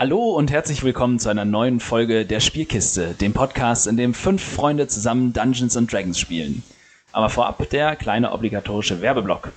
[0.00, 4.42] Hallo und herzlich willkommen zu einer neuen Folge der Spielkiste, dem Podcast, in dem fünf
[4.42, 6.62] Freunde zusammen Dungeons and Dragons spielen.
[7.12, 9.52] Aber vorab der kleine obligatorische Werbeblock.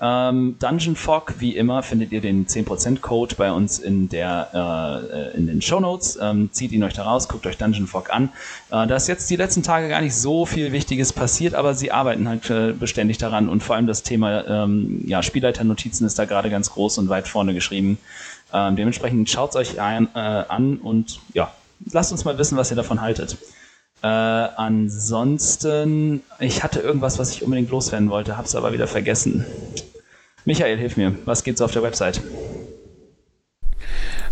[0.00, 5.36] Ähm, Dungeon Fog, wie immer, findet ihr den 10% Code bei uns in, der, äh,
[5.36, 6.18] in den Show Notes.
[6.20, 8.30] Ähm, zieht ihn euch da raus, guckt euch Dungeon Fog an.
[8.72, 11.92] Äh, da ist jetzt die letzten Tage gar nicht so viel Wichtiges passiert, aber sie
[11.92, 16.24] arbeiten halt äh, beständig daran und vor allem das Thema ähm, ja, Spielleiternotizen ist da
[16.24, 17.98] gerade ganz groß und weit vorne geschrieben.
[18.56, 21.52] Ähm, dementsprechend schaut es euch ein, äh, an und ja,
[21.92, 23.36] lasst uns mal wissen, was ihr davon haltet.
[24.02, 29.44] Äh, ansonsten, ich hatte irgendwas, was ich unbedingt loswerden wollte, hab's aber wieder vergessen.
[30.46, 31.14] Michael, hilf mir.
[31.26, 32.22] Was geht's auf der Website?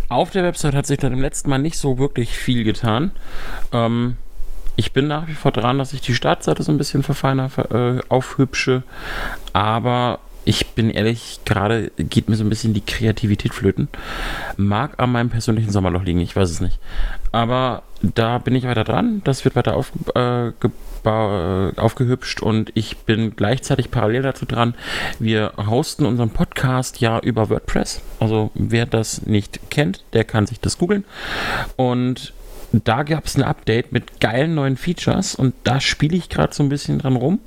[0.09, 3.11] Auf der Website hat sich dann im letzten Mal nicht so wirklich viel getan.
[3.73, 4.17] Ähm,
[4.75, 7.99] ich bin nach wie vor dran, dass ich die Startseite so ein bisschen verfeiner, äh,
[8.09, 8.81] aufhübsche.
[9.53, 13.87] Aber ich bin ehrlich, gerade geht mir so ein bisschen die Kreativität flöten.
[14.57, 16.79] Mag an meinem persönlichen Sommerloch liegen, ich weiß es nicht.
[17.31, 19.21] Aber da bin ich weiter dran.
[19.23, 20.51] Das wird weiter auf, äh, äh,
[21.75, 24.75] aufgehübscht und ich bin gleichzeitig parallel dazu dran.
[25.17, 28.01] Wir hosten unseren Podcast ja über WordPress.
[28.19, 31.05] Also wer das nicht kennt, der kann sich das googeln.
[31.75, 32.33] Und
[32.83, 36.63] da gab es ein Update mit geilen neuen Features und da spiele ich gerade so
[36.63, 37.39] ein bisschen dran rum.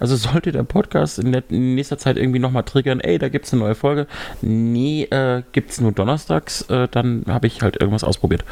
[0.00, 3.52] Also sollte der Podcast in, in nächster Zeit irgendwie nochmal triggern, ey, da gibt es
[3.52, 4.06] eine neue Folge.
[4.42, 8.44] Nee, äh, gibt es nur donnerstags, äh, dann habe ich halt irgendwas ausprobiert.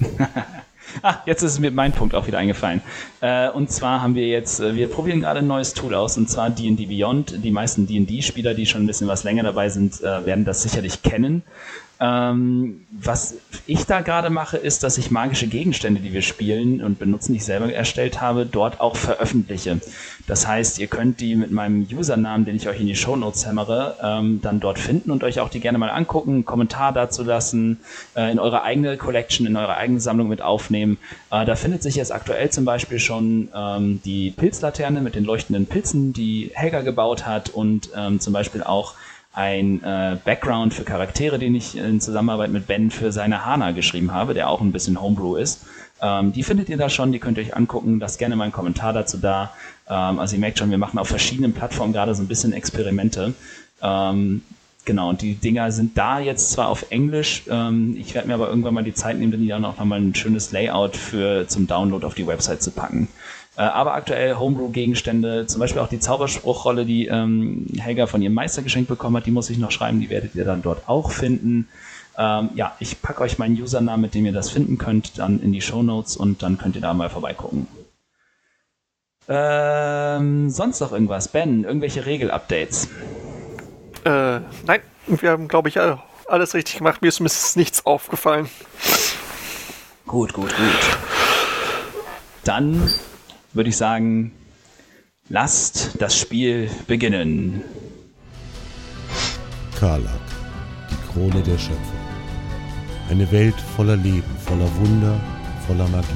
[1.02, 2.80] Ah, jetzt ist mir mein Punkt auch wieder eingefallen.
[3.20, 6.30] Äh, und zwar haben wir jetzt, äh, wir probieren gerade ein neues Tool aus, und
[6.30, 7.44] zwar D&D Beyond.
[7.44, 11.02] Die meisten D&D-Spieler, die schon ein bisschen was länger dabei sind, äh, werden das sicherlich
[11.02, 11.42] kennen.
[11.98, 16.98] Ähm, was ich da gerade mache, ist, dass ich magische Gegenstände, die wir spielen und
[16.98, 19.80] benutzen, die ich selber erstellt habe, dort auch veröffentliche.
[20.26, 23.46] Das heißt, ihr könnt die mit meinem Usernamen, den ich euch in die Show Notes
[23.46, 27.22] hämmere, ähm, dann dort finden und euch auch die gerne mal angucken, einen Kommentar dazu
[27.22, 27.78] lassen,
[28.14, 30.98] äh, in eure eigene Collection, in eure eigene Sammlung mit aufnehmen.
[31.30, 35.66] Äh, da findet sich jetzt aktuell zum Beispiel schon ähm, die Pilzlaterne mit den leuchtenden
[35.66, 38.94] Pilzen, die Helga gebaut hat und ähm, zum Beispiel auch
[39.36, 44.12] ein äh, Background für Charaktere, den ich in Zusammenarbeit mit Ben für seine Hana geschrieben
[44.12, 45.60] habe, der auch ein bisschen Homebrew ist.
[46.00, 48.00] Ähm, die findet ihr da schon, die könnt ihr euch angucken.
[48.00, 49.52] Lasst gerne mal einen Kommentar dazu da.
[49.90, 53.34] Ähm, also ihr merkt schon, wir machen auf verschiedenen Plattformen gerade so ein bisschen Experimente.
[53.82, 54.40] Ähm,
[54.86, 58.48] genau, und die Dinger sind da jetzt zwar auf Englisch, ähm, ich werde mir aber
[58.48, 62.06] irgendwann mal die Zeit nehmen, die dann auch nochmal ein schönes Layout für zum Download
[62.06, 63.08] auf die Website zu packen.
[63.56, 68.62] Äh, aber aktuell Homebrew-Gegenstände, zum Beispiel auch die Zauberspruchrolle, die ähm, Helga von ihrem Meister
[68.62, 71.68] geschenkt bekommen hat, die muss ich noch schreiben, die werdet ihr dann dort auch finden.
[72.18, 75.52] Ähm, ja, ich packe euch meinen Usernamen, mit dem ihr das finden könnt, dann in
[75.52, 77.66] die Show Notes und dann könnt ihr da mal vorbeigucken.
[79.28, 81.28] Ähm, sonst noch irgendwas?
[81.28, 82.88] Ben, irgendwelche Regel-Updates?
[84.04, 85.78] Äh, nein, wir haben, glaube ich,
[86.28, 87.02] alles richtig gemacht.
[87.02, 88.48] Mir ist zumindest nichts aufgefallen.
[90.06, 90.98] Gut, gut, gut.
[92.44, 92.88] Dann
[93.56, 94.32] würde ich sagen,
[95.28, 97.62] lasst das Spiel beginnen.
[99.78, 100.20] Karlak,
[100.90, 102.06] die Krone der Schöpfung.
[103.10, 105.18] Eine Welt voller Leben, voller Wunder,
[105.66, 106.06] voller Magie.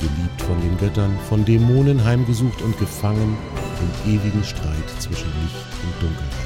[0.00, 3.36] Geliebt von den Göttern, von Dämonen heimgesucht und gefangen
[3.80, 6.44] im ewigen Streit zwischen Licht und Dunkelheit.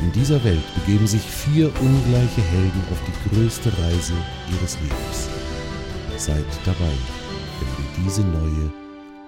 [0.00, 4.14] In dieser Welt begeben sich vier ungleiche Helden auf die größte Reise
[4.52, 5.28] ihres Lebens.
[6.16, 7.21] Seid dabei
[7.98, 8.72] diese neue,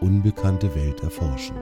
[0.00, 1.56] unbekannte Welt erforschen.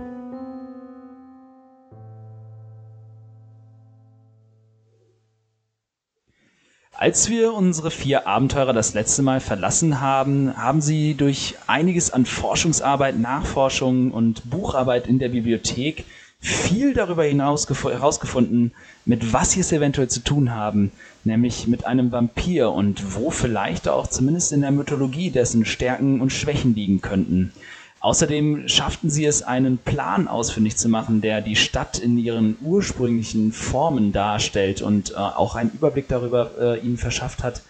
[7.03, 12.27] Als wir unsere vier Abenteurer das letzte Mal verlassen haben, haben sie durch einiges an
[12.27, 16.05] Forschungsarbeit, Nachforschung und Bucharbeit in der Bibliothek
[16.43, 18.73] viel darüber hinaus herausgefunden,
[19.05, 20.91] mit was sie es eventuell zu tun haben,
[21.23, 26.33] nämlich mit einem Vampir und wo vielleicht auch zumindest in der Mythologie dessen Stärken und
[26.33, 27.53] Schwächen liegen könnten.
[28.01, 33.53] Außerdem schafften sie es, einen Plan ausfindig zu machen, der die Stadt in ihren ursprünglichen
[33.53, 37.63] Formen darstellt und äh, auch einen Überblick darüber äh, ihnen verschafft hat,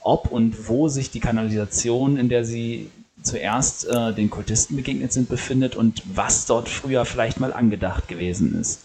[0.00, 2.90] ob und wo sich die Kanalisation, in der sie
[3.26, 8.58] zuerst äh, den Kultisten begegnet sind, befindet und was dort früher vielleicht mal angedacht gewesen
[8.58, 8.84] ist.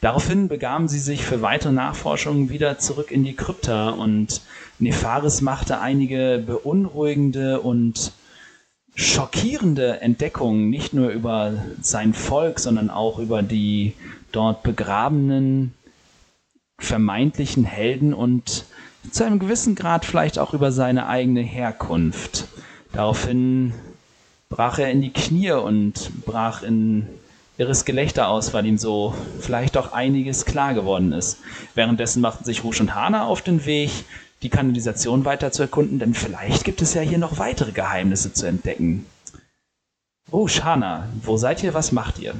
[0.00, 4.42] Daraufhin begaben sie sich für weitere Nachforschungen wieder zurück in die Krypta und
[4.78, 8.12] Nefaris machte einige beunruhigende und
[8.94, 13.94] schockierende Entdeckungen, nicht nur über sein Volk, sondern auch über die
[14.30, 15.72] dort begrabenen
[16.78, 18.66] vermeintlichen Helden und
[19.10, 22.46] zu einem gewissen Grad vielleicht auch über seine eigene Herkunft.
[22.94, 23.74] Daraufhin
[24.48, 27.08] brach er in die Knie und brach in
[27.58, 31.38] irres Gelächter aus, weil ihm so vielleicht auch einiges klar geworden ist.
[31.74, 33.90] Währenddessen machten sich Rusch und Hana auf den Weg,
[34.42, 38.46] die Kanalisation weiter zu erkunden, denn vielleicht gibt es ja hier noch weitere Geheimnisse zu
[38.46, 39.06] entdecken.
[40.32, 42.34] Rusch, Hana, wo seid ihr, was macht ihr?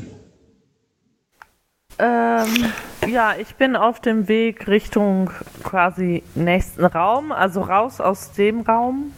[1.98, 2.72] Ähm,
[3.08, 5.30] ja, ich bin auf dem Weg Richtung
[5.62, 9.12] quasi nächsten Raum, also raus aus dem Raum.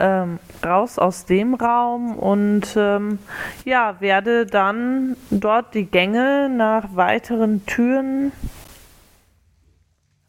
[0.00, 3.18] Ähm, raus aus dem Raum und ähm,
[3.64, 8.30] ja, werde dann dort die Gänge nach weiteren Türen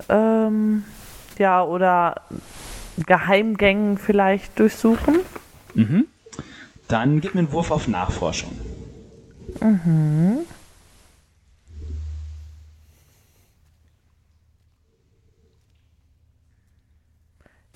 [0.10, 0.86] ähm,
[1.38, 2.16] ja oder
[3.06, 5.20] Geheimgängen vielleicht durchsuchen.
[5.76, 6.06] Mhm.
[6.88, 8.52] Dann gib mir einen Wurf auf Nachforschung.
[9.62, 10.40] Mhm.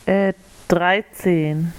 [0.05, 0.33] Äh,
[0.67, 1.71] 13.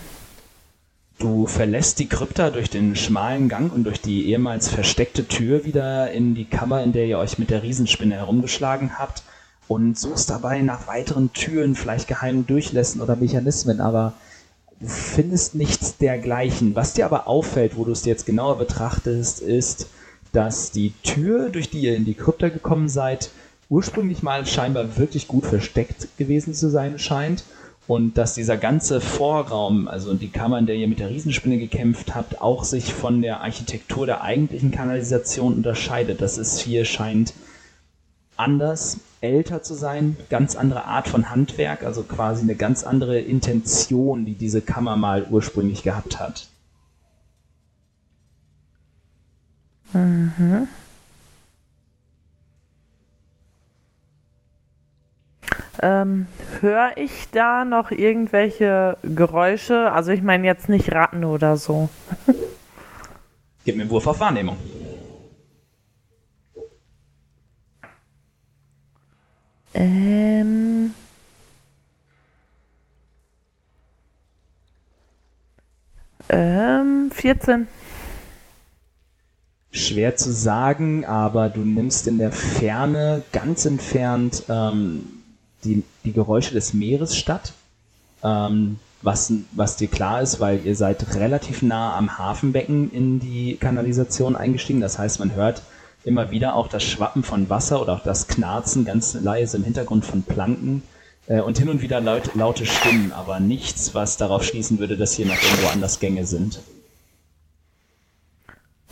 [1.18, 6.10] Du verlässt die Krypta durch den schmalen Gang und durch die ehemals versteckte Tür wieder
[6.10, 9.22] in die Kammer, in der ihr euch mit der Riesenspinne herumgeschlagen habt
[9.68, 14.14] und suchst dabei nach weiteren Türen, vielleicht geheimen Durchlässen oder Mechanismen, aber
[14.80, 16.74] du findest nichts dergleichen.
[16.74, 19.86] Was dir aber auffällt, wo du es jetzt genauer betrachtest, ist,
[20.32, 23.30] dass die Tür, durch die ihr in die Krypta gekommen seid,
[23.70, 27.44] ursprünglich mal scheinbar wirklich gut versteckt gewesen zu sein scheint
[27.86, 32.14] und dass dieser ganze Vorraum, also die Kammer, in der ihr mit der Riesenspinne gekämpft
[32.14, 36.22] habt, auch sich von der Architektur der eigentlichen Kanalisation unterscheidet.
[36.22, 37.34] Das ist hier scheint
[38.36, 44.24] anders, älter zu sein, ganz andere Art von Handwerk, also quasi eine ganz andere Intention,
[44.24, 46.48] die diese Kammer mal ursprünglich gehabt hat.
[49.92, 50.68] Mhm.
[55.82, 56.26] Ähm,
[56.60, 59.92] Höre ich da noch irgendwelche Geräusche?
[59.92, 61.88] Also ich meine jetzt nicht Ratten oder so.
[63.64, 64.56] Gib mir einen Wurf auf Wahrnehmung.
[69.74, 70.94] Ähm.
[76.28, 77.66] Ähm, 14.
[79.72, 85.13] Schwer zu sagen, aber du nimmst in der Ferne, ganz entfernt, ähm,
[85.64, 87.52] die, die Geräusche des Meeres statt.
[88.22, 93.56] Ähm, was, was dir klar ist, weil ihr seid relativ nah am Hafenbecken in die
[93.56, 94.80] Kanalisation eingestiegen.
[94.80, 95.62] Das heißt, man hört
[96.04, 100.04] immer wieder auch das Schwappen von Wasser oder auch das Knarzen ganz leise im Hintergrund
[100.04, 100.82] von Planken
[101.26, 105.14] äh, und hin und wieder laut, laute Stimmen, aber nichts, was darauf schließen würde, dass
[105.14, 106.60] hier noch irgendwo anders Gänge sind.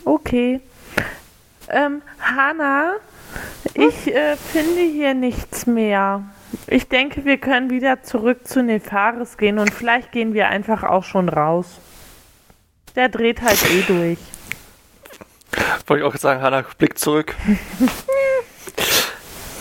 [0.05, 0.61] Okay.
[1.69, 2.95] Ähm, Hanna,
[3.75, 6.23] ich äh, finde hier nichts mehr.
[6.67, 11.05] Ich denke, wir können wieder zurück zu Nefaris gehen und vielleicht gehen wir einfach auch
[11.05, 11.81] schon raus.
[12.95, 14.19] Der dreht halt eh durch.
[15.87, 17.35] Wollte ich auch sagen, Hanna, Blick zurück.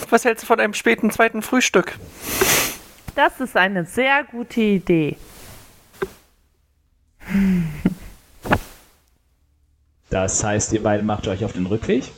[0.09, 1.97] Was hältst du von einem späten zweiten Frühstück?
[3.15, 5.17] Das ist eine sehr gute Idee.
[10.09, 12.11] Das heißt, ihr beide macht euch auf den Rückweg?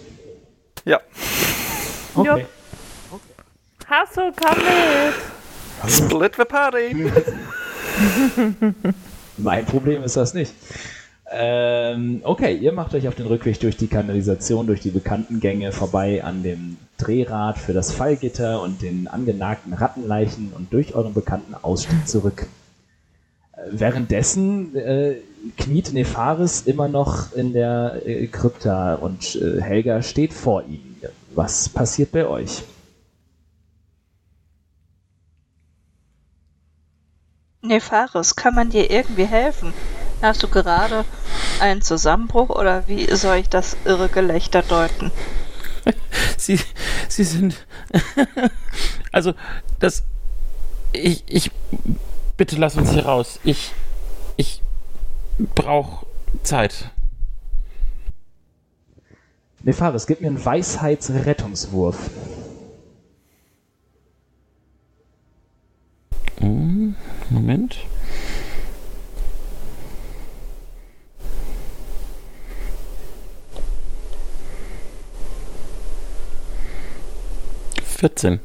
[0.85, 0.99] Ja.
[2.15, 2.47] Okay.
[3.93, 5.91] Hasso, komm mit!
[5.91, 6.95] Split the party.
[9.37, 10.51] Mein Problem ist das nicht.
[11.31, 15.71] Ähm, okay, ihr macht euch auf den Rückweg durch die Kanalisation, durch die bekannten Gänge
[15.71, 21.53] vorbei an dem Drehrad für das Fallgitter und den angenagten Rattenleichen und durch euren bekannten
[21.53, 22.47] Ausstieg zurück.
[23.55, 25.17] Äh, währenddessen äh,
[25.57, 30.95] kniet Nefaris immer noch in der äh, Krypta und äh, Helga steht vor ihm.
[31.35, 32.63] Was passiert bei euch?
[37.63, 39.73] Nefaris, kann man dir irgendwie helfen?
[40.21, 41.05] Hast du gerade
[41.61, 45.11] einen Zusammenbruch oder wie soll ich das irre Gelächter deuten?
[46.37, 46.59] Sie,
[47.07, 47.65] Sie sind.
[49.11, 49.33] also,
[49.79, 50.03] das.
[50.91, 51.51] Ich, ich.
[52.35, 53.39] Bitte lass uns hier raus.
[53.43, 53.71] Ich.
[54.35, 54.61] Ich.
[55.55, 56.05] Brauch
[56.43, 56.91] Zeit.
[59.61, 61.97] Nefaris, gib mir einen Weisheitsrettungswurf.
[66.39, 66.82] Hm,
[67.33, 67.77] Moment.
[77.83, 78.39] Vierzehn.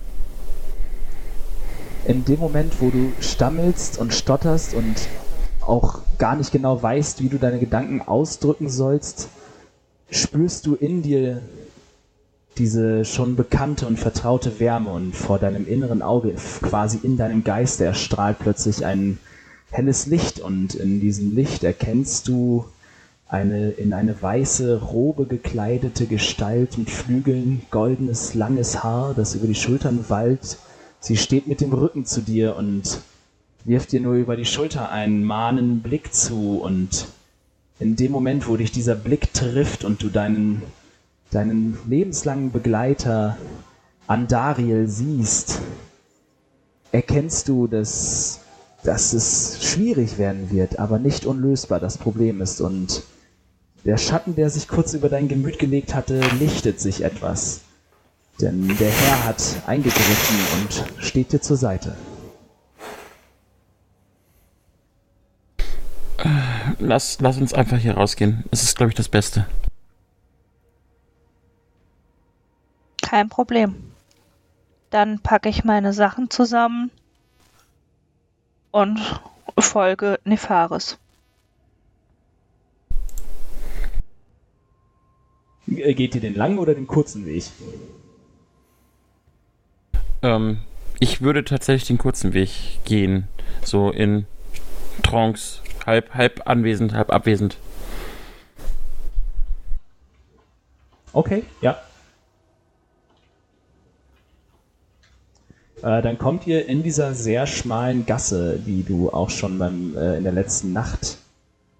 [2.08, 4.96] in dem Moment, wo du stammelst und stotterst und
[5.60, 9.28] auch gar nicht genau weißt, wie du deine Gedanken ausdrücken sollst,
[10.10, 11.42] spürst du in dir
[12.58, 17.84] diese schon bekannte und vertraute Wärme und vor deinem inneren Auge, quasi in deinem Geiste,
[17.84, 19.18] erstrahlt plötzlich ein
[19.70, 22.64] helles Licht und in diesem Licht erkennst du
[23.28, 29.54] eine in eine weiße Robe gekleidete Gestalt mit Flügeln, goldenes, langes Haar, das über die
[29.54, 30.58] Schultern wallt.
[31.00, 33.00] Sie steht mit dem Rücken zu dir und
[33.64, 37.08] wirft dir nur über die Schulter einen mahnenden Blick zu und
[37.78, 40.62] in dem Moment, wo dich dieser Blick trifft und du deinen,
[41.30, 43.36] deinen lebenslangen Begleiter
[44.06, 45.60] Andariel siehst,
[46.92, 48.40] erkennst du, dass,
[48.82, 53.02] dass es schwierig werden wird, aber nicht unlösbar das Problem ist und
[53.84, 57.60] der Schatten, der sich kurz über dein Gemüt gelegt hatte, lichtet sich etwas.
[58.40, 61.96] Denn der Herr hat eingegriffen und steht dir zur Seite.
[66.78, 68.44] Lass, lass uns einfach hier rausgehen.
[68.50, 69.46] Es ist, glaube ich, das Beste.
[73.08, 73.74] Kein Problem.
[74.90, 76.90] Dann packe ich meine Sachen zusammen
[78.70, 79.00] und
[79.58, 80.98] folge Nefaris.
[85.66, 87.44] Äh, Geht ihr den langen oder den kurzen Weg?
[90.20, 90.58] Ähm,
[91.00, 92.50] ich würde tatsächlich den kurzen Weg
[92.84, 93.26] gehen.
[93.64, 94.26] So in
[95.02, 95.62] Trance.
[95.86, 97.56] Halb, halb anwesend, halb abwesend.
[101.14, 101.80] Okay, ja.
[105.82, 110.16] Äh, dann kommt ihr in dieser sehr schmalen Gasse, die du auch schon beim, äh,
[110.16, 111.18] in der letzten Nacht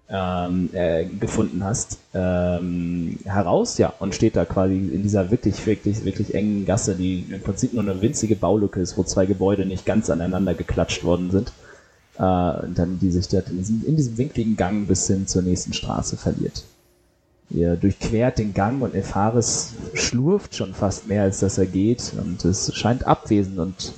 [0.09, 6.03] ähm, äh, gefunden hast, ähm, heraus, ja, und steht da quasi in dieser wirklich, wirklich,
[6.03, 9.85] wirklich engen Gasse, die im Prinzip nur eine winzige Baulücke ist, wo zwei Gebäude nicht
[9.85, 11.51] ganz aneinander geklatscht worden sind.
[12.17, 12.23] Äh,
[12.65, 15.73] und dann die sich dort in diesem, in diesem winkligen Gang bis hin zur nächsten
[15.73, 16.63] Straße verliert.
[17.51, 22.45] Ihr durchquert den Gang und Epharis schlurft schon fast mehr, als dass er geht und
[22.45, 23.93] es scheint abwesend und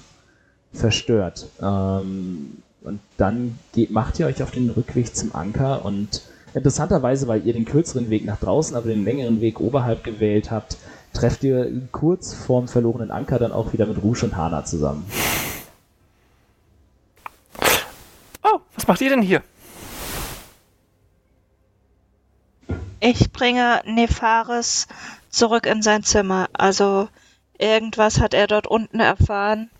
[0.73, 1.47] verstört.
[1.61, 6.21] Ähm, und dann geht, macht ihr euch auf den Rückweg zum Anker und
[6.53, 10.77] interessanterweise, weil ihr den kürzeren Weg nach draußen, aber den längeren Weg oberhalb gewählt habt,
[11.13, 15.05] trefft ihr kurz vorm verlorenen Anker dann auch wieder mit Rouge und Hana zusammen.
[18.43, 19.41] Oh, was macht ihr denn hier?
[23.03, 24.87] Ich bringe Nefaris
[25.31, 26.49] zurück in sein Zimmer.
[26.53, 27.09] Also
[27.57, 29.71] irgendwas hat er dort unten erfahren,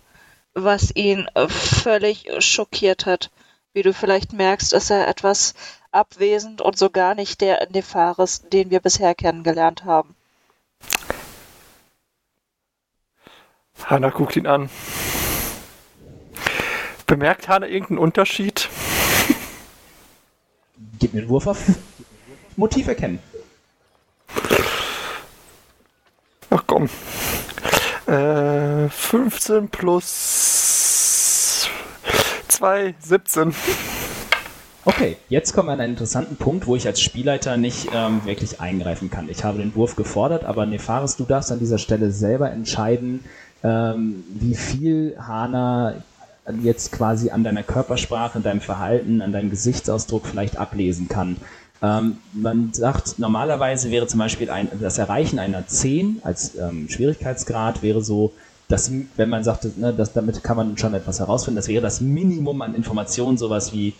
[0.54, 3.30] was ihn völlig schockiert hat.
[3.74, 5.54] Wie du vielleicht merkst, ist er etwas
[5.92, 10.16] abwesend und so gar nicht der Nefaris, den wir bisher kennengelernt haben.
[13.84, 14.68] Hanna guckt ihn an.
[17.06, 18.68] Bemerkt Hanna irgendeinen Unterschied?
[20.98, 21.58] Gib mir einen Wurf auf
[22.56, 23.18] Motiv erkennen.
[26.50, 26.88] Ach komm.
[28.06, 31.68] Äh, 15 plus
[32.48, 33.54] 2, 17.
[34.84, 38.60] Okay, jetzt kommen wir an einen interessanten Punkt, wo ich als Spielleiter nicht ähm, wirklich
[38.60, 39.28] eingreifen kann.
[39.28, 43.22] Ich habe den Wurf gefordert, aber Nefaris, du darfst an dieser Stelle selber entscheiden,
[43.62, 45.94] ähm, wie viel Hana
[46.60, 51.36] jetzt quasi an deiner Körpersprache, an deinem Verhalten, an deinem Gesichtsausdruck vielleicht ablesen kann.
[51.82, 57.82] Ähm, man sagt, normalerweise wäre zum Beispiel ein, das Erreichen einer 10 als ähm, Schwierigkeitsgrad
[57.82, 58.32] wäre so,
[58.68, 62.00] dass, wenn man sagt, ne, dass, damit kann man schon etwas herausfinden, das wäre das
[62.00, 63.94] Minimum an Informationen, sowas wie,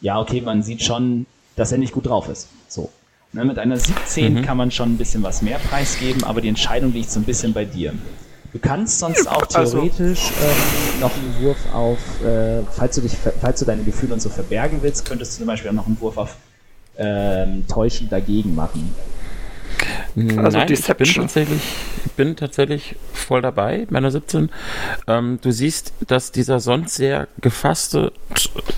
[0.00, 1.26] ja, okay, man sieht schon,
[1.56, 2.48] dass er nicht gut drauf ist.
[2.66, 2.90] So.
[3.32, 4.42] Ne, mit einer 17 Mhm.
[4.42, 7.52] kann man schon ein bisschen was mehr preisgeben, aber die Entscheidung liegt so ein bisschen
[7.52, 7.92] bei dir.
[8.52, 13.60] Du kannst sonst auch theoretisch ähm, noch einen Wurf auf, äh, falls du dich, falls
[13.60, 16.16] du deine Gefühle und so verbergen willst, könntest du zum Beispiel auch noch einen Wurf
[16.16, 16.34] auf
[16.98, 18.94] ähm, Täuschen dagegen machen.
[20.36, 21.06] Also Nein, Deception.
[21.06, 21.62] ich bin tatsächlich,
[22.04, 24.50] ich bin tatsächlich voll dabei, meiner 17.
[25.06, 28.12] Ähm, du siehst, dass dieser sonst sehr gefasste,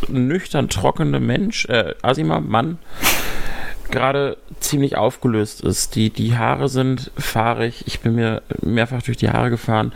[0.09, 2.79] nüchtern trockene Mensch, äh, Asima, Mann,
[3.91, 5.95] gerade ziemlich aufgelöst ist.
[5.95, 7.85] Die, die Haare sind fahrig.
[7.87, 9.93] Ich bin mir mehrfach durch die Haare gefahren.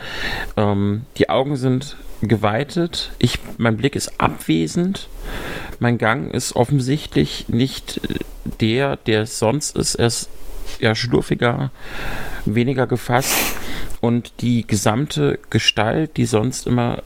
[0.57, 3.12] Ähm, die Augen sind geweitet.
[3.19, 5.09] Ich, mein Blick ist abwesend.
[5.85, 8.19] Mein Gang ist offensichtlich nicht äh,
[8.62, 9.97] der, der es sonst ist.
[9.97, 10.31] Er ist
[10.81, 11.73] ja schlurfiger,
[12.47, 13.35] weniger gefasst
[14.00, 17.03] und die gesamte Gestalt, die sonst immer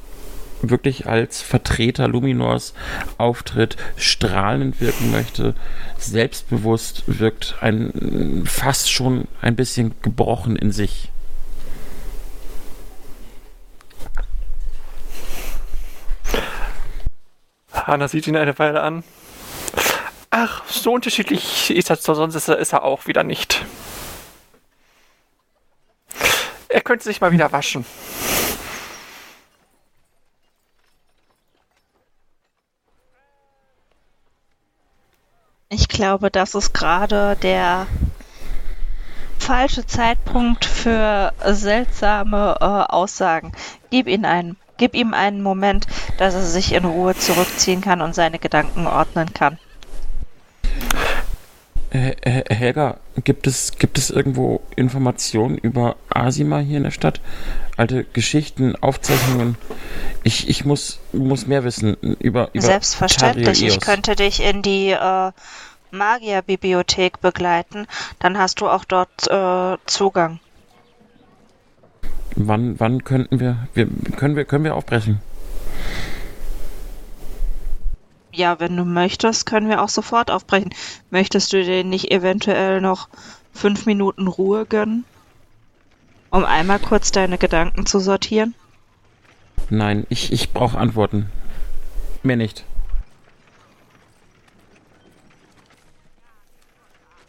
[0.63, 2.73] wirklich als Vertreter Luminors
[3.17, 5.57] auftritt, strahlend wirken möchte,
[5.99, 11.11] selbstbewusst wirkt, ein fast schon ein bisschen gebrochen in sich.
[17.89, 19.03] Hanna sieht ihn eine Weile an.
[20.29, 23.65] Ach, so unterschiedlich ist er sonst ist er, ist er auch wieder nicht.
[26.69, 27.87] Er könnte sich mal wieder waschen.
[35.71, 37.87] Ich glaube, das ist gerade der
[39.39, 43.53] falsche Zeitpunkt für seltsame äh, Aussagen.
[43.91, 48.15] Gib, ihn einen, gib ihm einen Moment, dass er sich in Ruhe zurückziehen kann und
[48.15, 49.59] seine Gedanken ordnen kann.
[51.91, 57.21] Äh, Helga, gibt es, gibt es irgendwo Informationen über Asima hier in der Stadt?
[57.79, 59.57] Alte Geschichten, Aufzeichnungen?
[60.23, 65.33] Ich, ich muss, muss mehr wissen über, über Selbstverständlich, ich könnte dich in die äh,
[65.91, 67.87] Magierbibliothek begleiten.
[68.19, 70.41] Dann hast du auch dort äh, Zugang.
[72.37, 75.21] Wann, wann könnten wir, wir, können wir, können wir aufbrechen?
[78.33, 80.73] Ja, wenn du möchtest, können wir auch sofort aufbrechen.
[81.11, 83.09] Möchtest du dir nicht eventuell noch
[83.53, 85.05] fünf Minuten Ruhe gönnen?
[86.31, 88.55] Um einmal kurz deine Gedanken zu sortieren?
[89.71, 91.31] Nein, ich, ich brauche Antworten.
[92.23, 92.65] Mehr nicht.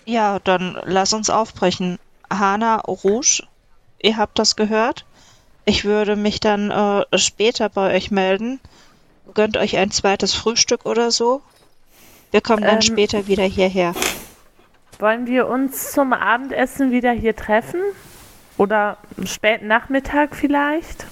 [0.05, 1.99] Ja, dann lass uns aufbrechen.
[2.31, 3.43] Hana Rouge,
[4.01, 5.05] ihr habt das gehört?
[5.65, 8.59] Ich würde mich dann äh, später bei euch melden.
[9.33, 11.41] Gönnt euch ein zweites Frühstück oder so.
[12.31, 12.81] Wir kommen dann Ähm.
[12.81, 13.93] später wieder hierher.
[14.97, 17.81] Wollen wir uns zum Abendessen wieder hier treffen?
[18.57, 21.05] Oder spät Nachmittag vielleicht?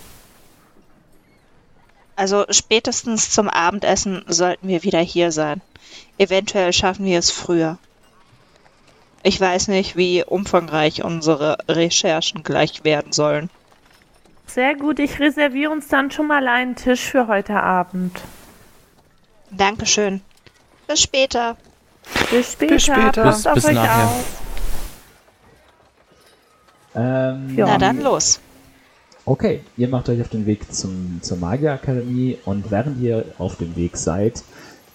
[2.15, 5.61] Also spätestens zum Abendessen sollten wir wieder hier sein.
[6.17, 7.77] Eventuell schaffen wir es früher.
[9.27, 13.49] Ich weiß nicht, wie umfangreich unsere Recherchen gleich werden sollen.
[14.45, 18.21] Sehr gut, ich reserviere uns dann schon mal einen Tisch für heute Abend.
[19.51, 20.21] Dankeschön.
[20.87, 21.57] Bis später.
[22.31, 22.73] Bis später.
[22.75, 23.23] Bis später.
[23.23, 24.05] Passt Bis- auf bis euch nachher.
[24.05, 24.25] auf.
[26.95, 27.65] Ähm, Ja.
[27.67, 28.39] Na dann los.
[29.25, 33.75] Okay, ihr macht euch auf den Weg zum, zur Magierakademie und während ihr auf dem
[33.75, 34.41] Weg seid,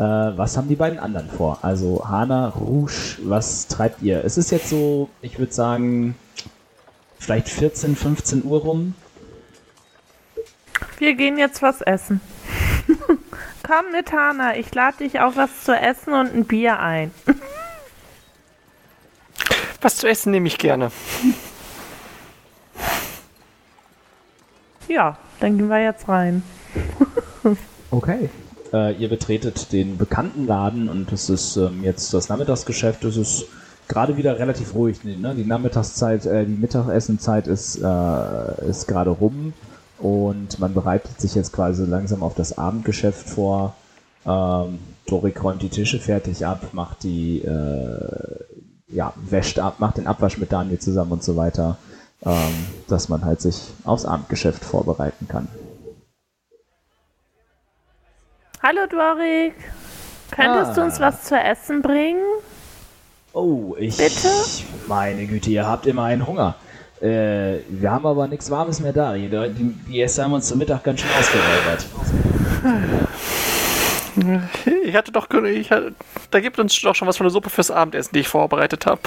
[0.03, 1.59] was haben die beiden anderen vor?
[1.63, 4.25] Also Hana, Rouge, was treibt ihr?
[4.25, 6.15] Es ist jetzt so, ich würde sagen,
[7.19, 8.95] vielleicht 14, 15 Uhr rum.
[10.99, 12.21] Wir gehen jetzt was essen.
[13.67, 17.11] Komm mit, Hana, ich lade dich auf was zu essen und ein Bier ein.
[19.81, 20.93] Was zu essen nehme ich gerne.
[24.87, 26.45] Ja, dann gehen wir jetzt rein.
[27.91, 28.31] Okay.
[28.73, 33.05] Äh, ihr betretet den bekannten Laden und es ist ähm, jetzt das Nachmittagsgeschäft.
[33.05, 33.47] Es ist
[33.89, 35.05] gerade wieder relativ ruhig.
[35.05, 35.35] Ne?
[35.35, 39.53] Die Nachmittagszeit, äh, die Mittagessenzeit ist, äh, ist gerade rum
[39.99, 43.75] und man bereitet sich jetzt quasi langsam auf das Abendgeschäft vor.
[44.25, 48.37] Ähm, Dorik räumt die Tische fertig ab, macht die, äh,
[48.89, 51.77] ja, wäscht ab, macht den Abwasch mit Daniel zusammen und so weiter,
[52.25, 52.53] ähm,
[52.89, 55.49] dass man halt sich aufs Abendgeschäft vorbereiten kann.
[58.63, 59.55] Hallo Dorik,
[60.31, 60.85] könntest du Ah.
[60.85, 62.23] uns was zu essen bringen?
[63.33, 63.97] Oh, ich.
[63.97, 64.29] Bitte?
[64.87, 66.55] Meine Güte, ihr habt immer einen Hunger.
[67.01, 69.15] Äh, wir haben aber nichts Warmes mehr da.
[69.15, 71.87] Die, die, die Gäste haben uns zum Mittag ganz schön ausgeräubert.
[74.85, 75.29] Ich hatte doch.
[75.31, 75.95] Ich hatte,
[76.31, 79.01] da gibt uns doch schon was von der Suppe fürs Abendessen, die ich vorbereitet habe.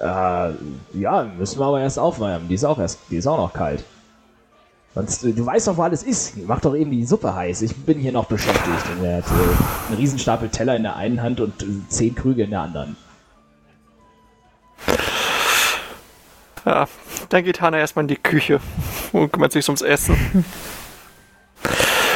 [0.00, 2.48] Äh, ja, müssen wir aber erst aufwärmen.
[2.48, 3.84] Die ist auch erst, die ist auch noch kalt.
[4.94, 6.36] Sonst, äh, du weißt doch, wo alles ist.
[6.46, 7.62] Mach doch eben die Suppe heiß.
[7.62, 8.84] Ich bin hier noch beschäftigt.
[8.98, 12.44] Und er hat äh, einen Riesenstapel Teller in der einen Hand und äh, zehn Krüge
[12.44, 12.96] in der anderen.
[16.64, 16.86] Ja,
[17.28, 18.60] dann geht Hannah erstmal in die Küche
[19.12, 20.16] und kümmert sich ums Essen.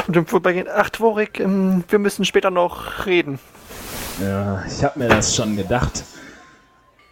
[0.06, 3.40] Und im Vorbeigehen, ach Dvorik, ähm, wir müssen später noch reden.
[4.22, 6.04] Ja, ich hab mir das schon gedacht.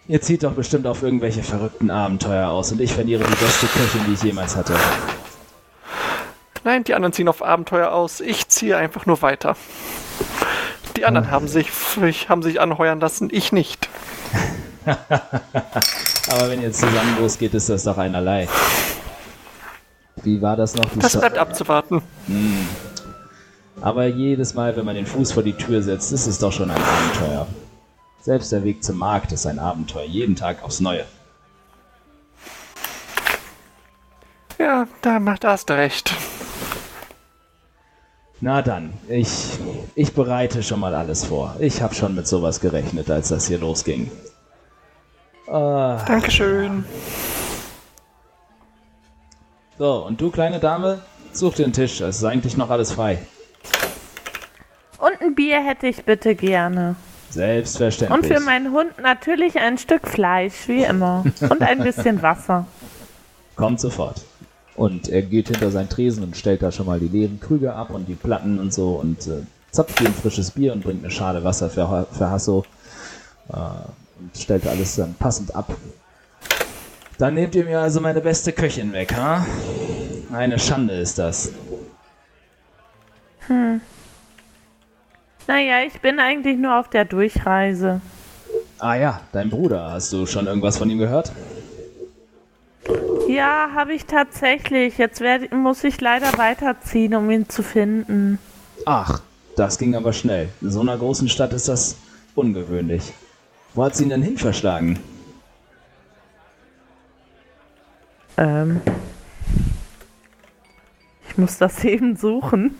[0.07, 4.03] Ihr zieht doch bestimmt auf irgendwelche verrückten Abenteuer aus und ich verliere die beste Köchin,
[4.07, 4.74] die ich jemals hatte.
[6.64, 8.20] Nein, die anderen ziehen auf Abenteuer aus.
[8.20, 9.55] Ich ziehe einfach nur weiter.
[10.96, 11.68] Die anderen haben sich,
[12.29, 13.88] haben sich anheuern lassen, ich nicht.
[14.87, 18.48] Aber wenn ihr zusammen losgeht, ist das doch einerlei.
[20.22, 20.88] Wie war das noch?
[20.90, 22.03] Die Das bleibt abzuwarten.
[23.83, 26.70] Aber jedes Mal, wenn man den Fuß vor die Tür setzt, ist es doch schon
[26.70, 27.46] ein Abenteuer.
[28.20, 31.05] Selbst der Weg zum Markt ist ein Abenteuer, jeden Tag aufs Neue.
[34.59, 36.14] Ja, da, da hast du recht.
[38.45, 39.59] Na dann, ich,
[39.95, 41.57] ich bereite schon mal alles vor.
[41.61, 44.11] Ich habe schon mit sowas gerechnet, als das hier losging.
[45.47, 46.85] Ah, Dankeschön.
[49.79, 51.01] so, und du, kleine Dame,
[51.33, 52.03] such dir einen Tisch.
[52.03, 53.17] Es ist eigentlich noch alles frei.
[54.99, 56.97] Und ein Bier hätte ich bitte gerne.
[57.31, 58.19] Selbstverständlich.
[58.19, 61.25] Und für meinen Hund natürlich ein Stück Fleisch, wie immer.
[61.41, 62.67] Und ein bisschen Wasser.
[63.57, 64.21] Kommt sofort.
[64.77, 67.91] Und er geht hinter seinen Tresen und stellt da schon mal die leeren Krüge ab
[67.91, 71.45] und die Platten und so und äh, zapft ein frisches Bier und bringt eine Schale
[71.45, 72.65] Wasser für, für Hasso
[73.49, 73.57] äh,
[74.21, 75.77] und stellt alles dann passend ab.
[77.19, 79.47] Dann nehmt ihr mir also meine beste Köchin weg, ha?
[80.33, 81.53] Eine Schande ist das.
[85.47, 88.01] Naja, ich bin eigentlich nur auf der Durchreise.
[88.79, 89.93] Ah ja, dein Bruder.
[89.93, 91.31] Hast du schon irgendwas von ihm gehört?
[93.29, 94.99] Ja, habe ich tatsächlich.
[94.99, 98.38] Jetzt werd, muss ich leider weiterziehen, um ihn zu finden.
[98.85, 99.23] Ach,
[99.57, 100.49] das ging aber schnell.
[100.61, 101.97] In so einer großen Stadt ist das
[102.35, 103.12] ungewöhnlich.
[103.73, 104.99] Wo hat sie ihn denn hin verschlagen?
[108.37, 108.81] Ähm.
[111.29, 112.77] Ich muss das eben suchen.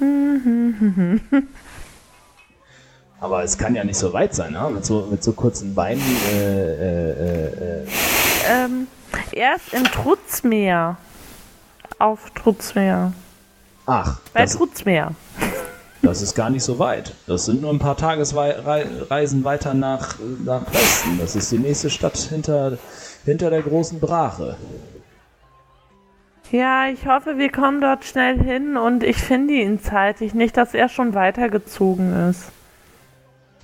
[3.22, 4.68] Aber es kann ja nicht so weit sein, ne?
[4.74, 6.02] mit, so, mit so kurzen Beinen.
[6.32, 7.86] Äh, äh, äh,
[8.50, 8.88] Ähm,
[9.30, 10.96] er ist in Trutzmeer.
[12.00, 13.12] Auf Trutzmeer.
[13.86, 15.12] Ach, Bei das, Trutzmeer.
[16.02, 17.14] das ist gar nicht so weit.
[17.28, 21.20] Das sind nur ein paar Tagesreisen weiter nach, nach Westen.
[21.20, 22.76] Das ist die nächste Stadt hinter,
[23.24, 24.56] hinter der großen Brache.
[26.50, 30.34] Ja, ich hoffe, wir kommen dort schnell hin und ich finde ihn zeitig.
[30.34, 32.50] Nicht, dass er schon weitergezogen ist.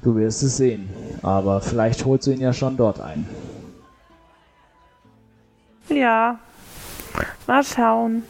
[0.02, 0.88] Du wirst es sehen.
[1.22, 3.26] Aber vielleicht holst du ihn ja schon dort ein.
[5.88, 6.38] Ja.
[7.46, 8.22] Mal schauen.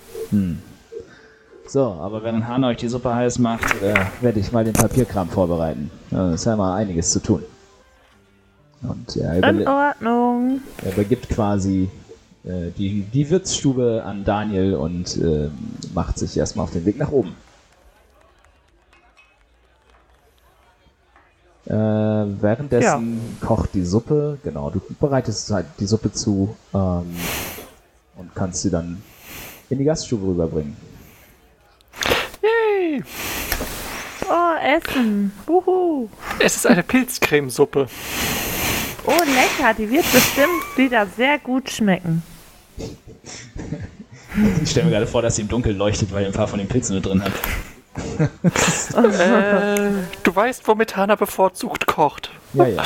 [1.67, 5.29] So, aber während Hahn euch die Suppe heiß macht, äh, werde ich mal den Papierkram
[5.29, 5.91] vorbereiten.
[6.11, 7.43] Ja, ist ja mal einiges zu tun.
[8.83, 10.61] Und er, In Ordnung.
[10.85, 11.91] er übergibt quasi
[12.45, 15.51] äh, die, die Wirtsstube an Daniel und äh,
[15.95, 17.35] macht sich erstmal auf den Weg nach oben.
[21.69, 27.15] Äh, währenddessen kocht die Suppe, genau, du bereitest halt die Suppe zu ähm,
[28.17, 29.03] und kannst sie dann
[29.69, 30.75] in die Gaststube rüberbringen.
[32.43, 33.03] Yay!
[34.31, 35.31] Oh, Essen.
[35.47, 36.09] Wuhu.
[36.39, 37.87] Es ist eine Pilzcremesuppe.
[39.05, 39.75] Oh, lecker.
[39.77, 42.23] Die wird bestimmt wieder sehr gut schmecken.
[44.63, 46.59] Ich stelle mir gerade vor, dass sie im Dunkeln leuchtet, weil ihr ein paar von
[46.59, 47.33] den Pilzen mit drin hat.
[48.97, 49.91] Äh,
[50.23, 52.31] du weißt, womit Hana bevorzugt kocht.
[52.55, 52.83] Ja, ja.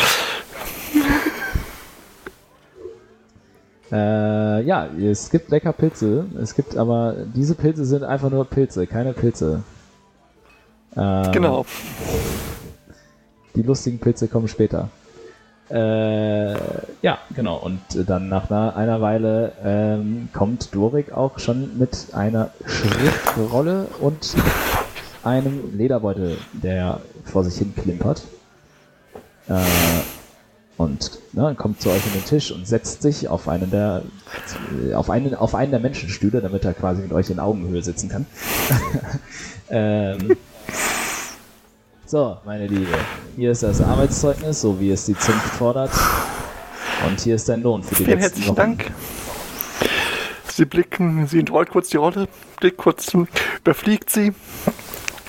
[3.93, 6.27] äh, ja, es gibt lecker Pilze.
[6.41, 9.63] Es gibt aber, diese Pilze sind einfach nur Pilze, keine Pilze.
[10.97, 11.65] Ähm, Genau.
[13.55, 14.89] Die lustigen Pilze kommen später.
[15.71, 16.53] Äh,
[17.03, 17.57] ja, genau.
[17.57, 24.35] Und dann nach einer, einer Weile ähm, kommt Dorik auch schon mit einer Schriftrolle und
[25.25, 28.23] einem Lederbeutel, der vor sich hin klimpert.
[29.49, 29.55] Äh,
[30.79, 34.03] und ne, kommt zu euch an den Tisch und setzt sich auf einen der
[34.95, 38.27] auf einen auf einen der Menschenstühle, damit er quasi mit euch in Augenhöhe sitzen kann.
[39.71, 40.37] ähm,
[42.07, 42.93] so, meine Liebe,
[43.37, 45.93] hier ist das Arbeitszeugnis, so wie es die Zunft fordert.
[47.07, 48.57] Und hier ist dein Lohn für die Vielen letzten herzlichen Wochen.
[48.57, 48.93] Dank.
[50.53, 52.29] Sie blicken, sie entrollt kurz die Rolle,
[52.61, 53.13] blickt kurz,
[53.61, 54.35] überfliegt sie,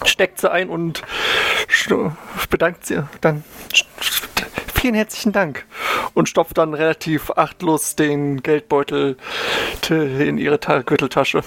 [0.06, 1.02] steckt sie ein und
[2.50, 3.44] bedankt sie dann.
[4.74, 5.66] Vielen herzlichen Dank.
[6.14, 9.18] Und stopft dann relativ achtlos den Geldbeutel
[9.90, 11.42] in ihre Ta Gürteltasche.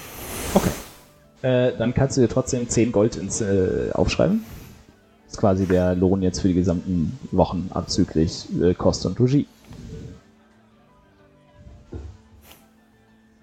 [1.43, 4.45] Äh, dann kannst du dir trotzdem 10 Gold ins, äh, aufschreiben.
[5.25, 9.47] Das ist quasi der Lohn jetzt für die gesamten Wochen abzüglich äh, Kost und Logis.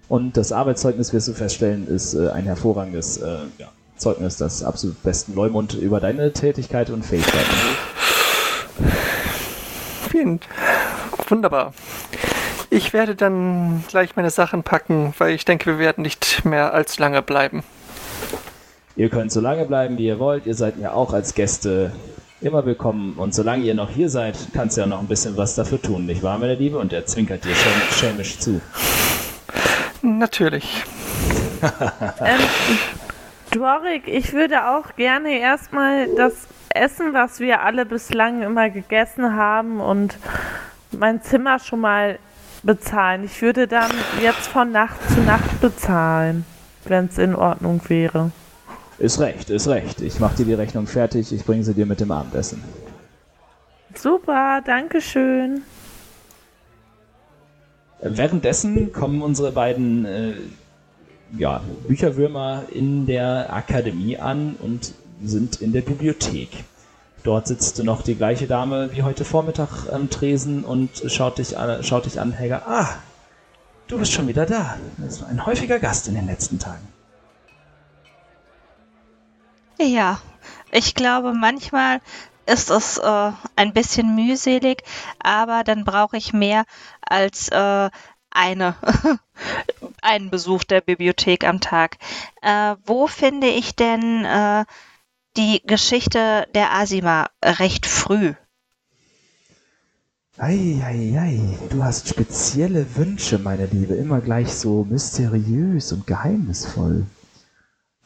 [0.08, 5.02] Und das Arbeitszeugnis, wirst du feststellen, ist äh, ein hervorragendes äh, ja, Zeugnis des absolut
[5.02, 7.54] besten Leumund über deine Tätigkeit und Fähigkeiten.
[10.10, 10.40] Vielen
[11.28, 11.72] wunderbar.
[12.70, 17.00] Ich werde dann gleich meine Sachen packen, weil ich denke, wir werden nicht mehr allzu
[17.00, 17.62] lange bleiben.
[18.96, 20.46] Ihr könnt so lange bleiben, wie ihr wollt.
[20.46, 21.92] Ihr seid ja auch als Gäste
[22.40, 23.14] immer willkommen.
[23.14, 26.06] Und solange ihr noch hier seid, kannst du ja noch ein bisschen was dafür tun,
[26.06, 26.78] nicht wahr, meine Liebe?
[26.78, 28.60] Und er zwinkert dir schelm schelmisch zu.
[30.02, 30.82] Natürlich.
[32.20, 32.40] Ähm,
[33.54, 39.80] Dworik, ich würde auch gerne erstmal das Essen, was wir alle bislang immer gegessen haben
[39.80, 40.18] und
[40.90, 42.18] mein Zimmer schon mal
[42.64, 43.22] bezahlen.
[43.22, 46.44] Ich würde dann jetzt von Nacht zu Nacht bezahlen,
[46.84, 48.32] wenn es in Ordnung wäre.
[48.98, 50.00] Ist recht, ist recht.
[50.00, 52.62] Ich mach dir die Rechnung fertig, ich bringe sie dir mit dem Abendessen.
[53.94, 55.62] Super, danke schön.
[58.00, 60.34] Währenddessen kommen unsere beiden äh,
[61.38, 64.92] ja, Bücherwürmer in der Akademie an und
[65.22, 66.64] sind in der Bibliothek.
[67.22, 71.82] Dort sitzt noch die gleiche Dame wie heute Vormittag am Tresen und schaut dich an,
[71.82, 72.62] schaut dich an Helga.
[72.66, 72.88] Ah,
[73.88, 74.76] du bist schon wieder da.
[74.98, 76.86] Das war ein häufiger Gast in den letzten Tagen.
[79.80, 80.20] Ja,
[80.70, 82.00] ich glaube, manchmal
[82.46, 84.82] ist es äh, ein bisschen mühselig,
[85.18, 86.64] aber dann brauche ich mehr
[87.00, 87.90] als äh,
[88.34, 88.76] eine,
[90.02, 91.96] einen Besuch der Bibliothek am Tag.
[92.42, 94.64] Äh, wo finde ich denn äh,
[95.36, 98.34] die Geschichte der Asima recht früh?
[100.36, 107.06] Eieiei, du hast spezielle Wünsche, meine Liebe, immer gleich so mysteriös und geheimnisvoll.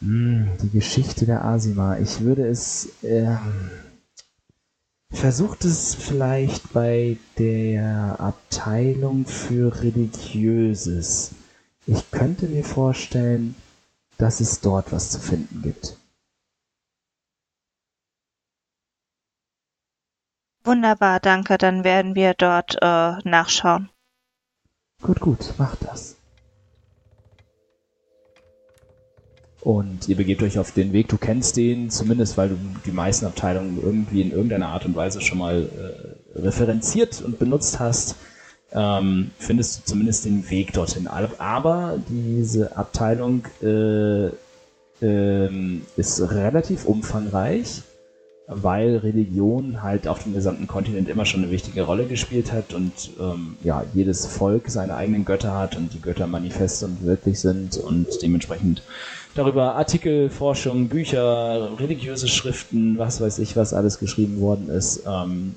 [0.01, 1.97] Hm, die Geschichte der Asima.
[1.97, 2.91] Ich würde es.
[3.03, 3.39] Ähm,
[5.11, 11.33] versucht es vielleicht bei der Abteilung für Religiöses.
[11.87, 13.55] Ich könnte mir vorstellen,
[14.19, 15.97] dass es dort was zu finden gibt.
[20.65, 21.57] Wunderbar, danke.
[21.57, 23.89] Dann werden wir dort äh, nachschauen.
[25.01, 26.18] Gut, gut, mach das.
[29.61, 31.09] Und ihr begebt euch auf den Weg.
[31.09, 35.21] Du kennst den, zumindest weil du die meisten Abteilungen irgendwie in irgendeiner Art und Weise
[35.21, 35.69] schon mal
[36.37, 38.15] äh, referenziert und benutzt hast.
[38.73, 41.07] Ähm, findest du zumindest den Weg dorthin.
[41.07, 44.29] Aber diese Abteilung äh,
[45.05, 47.83] äh, ist relativ umfangreich
[48.49, 52.93] weil Religion halt auf dem gesamten Kontinent immer schon eine wichtige Rolle gespielt hat und
[53.21, 57.77] ähm, ja, jedes Volk seine eigenen Götter hat und die Götter manifest und wirklich sind
[57.77, 58.83] und dementsprechend
[59.35, 65.03] darüber Artikel, Forschung, Bücher, religiöse Schriften, was weiß ich, was alles geschrieben worden ist.
[65.07, 65.55] Ähm,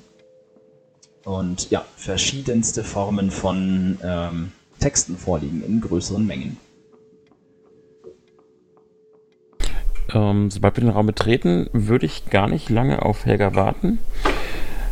[1.24, 6.58] und ja, verschiedenste Formen von ähm, Texten vorliegen in größeren Mengen.
[10.14, 13.98] Ähm, sobald wir den Raum betreten, würde ich gar nicht lange auf Helga warten.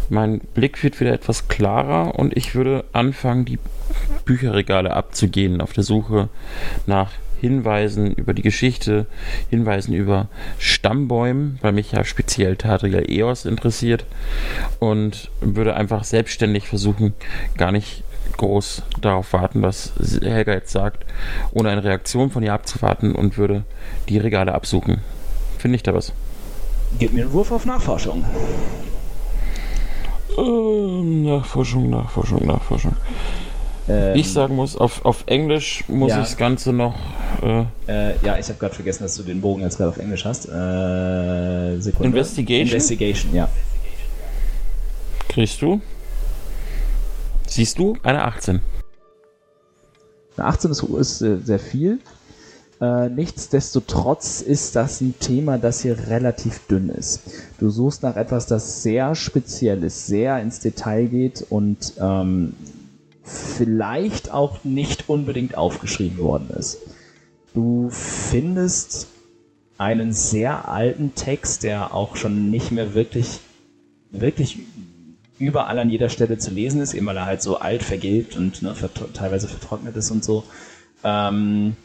[0.09, 3.59] Mein Blick wird wieder etwas klarer und ich würde anfangen, die
[4.25, 6.29] Bücherregale abzugehen auf der Suche
[6.87, 9.07] nach Hinweisen über die Geschichte,
[9.49, 10.29] Hinweisen über
[10.59, 14.05] Stammbäume, weil mich ja speziell Tadriel Eos interessiert
[14.79, 17.15] und würde einfach selbstständig versuchen,
[17.57, 18.03] gar nicht
[18.41, 21.05] groß darauf warten, was Helga jetzt sagt,
[21.53, 23.65] ohne eine Reaktion von ihr abzuwarten und würde
[24.09, 24.99] die Regale absuchen.
[25.59, 26.13] Finde ich da was?
[26.99, 28.25] Gib mir einen Wurf auf Nachforschung.
[30.39, 32.97] Ähm, Nachforschung, Nachforschung, Nachforschung.
[33.89, 36.23] Ähm, ich sagen muss, auf, auf Englisch muss ja.
[36.23, 36.95] ich das Ganze noch.
[37.43, 40.25] Äh, äh, ja, ich habe gerade vergessen, dass du den Bogen jetzt gerade auf Englisch
[40.25, 40.47] hast.
[40.47, 42.09] Äh, Sekunde.
[42.09, 42.69] Investigation?
[42.69, 43.49] Investigation, ja.
[45.29, 45.81] Kriegst du?
[47.51, 47.97] Siehst du?
[48.05, 48.61] Eine 18.
[50.37, 51.99] Eine 18 ist, ist äh, sehr viel.
[52.81, 57.23] Äh, nichtsdestotrotz ist das ein Thema, das hier relativ dünn ist.
[57.59, 62.55] Du suchst nach etwas, das sehr speziell ist, sehr ins Detail geht und ähm,
[63.25, 66.79] vielleicht auch nicht unbedingt aufgeschrieben worden ist.
[67.53, 69.09] Du findest
[69.77, 73.41] einen sehr alten Text, der auch schon nicht mehr wirklich,
[74.13, 74.61] wirklich
[75.41, 78.63] überall an jeder Stelle zu lesen ist, eben weil er halt so alt vergilbt und
[78.63, 78.75] ne,
[79.15, 80.45] teilweise vertrocknet ist und so.
[81.03, 81.77] Ähm,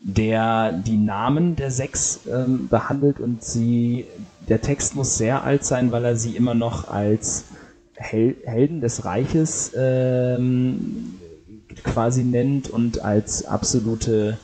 [0.00, 4.06] der die Namen der sechs ähm, behandelt und sie,
[4.48, 7.44] der Text muss sehr alt sein, weil er sie immer noch als
[7.94, 11.14] Hel Helden des Reiches ähm,
[11.82, 14.38] quasi nennt und als absolute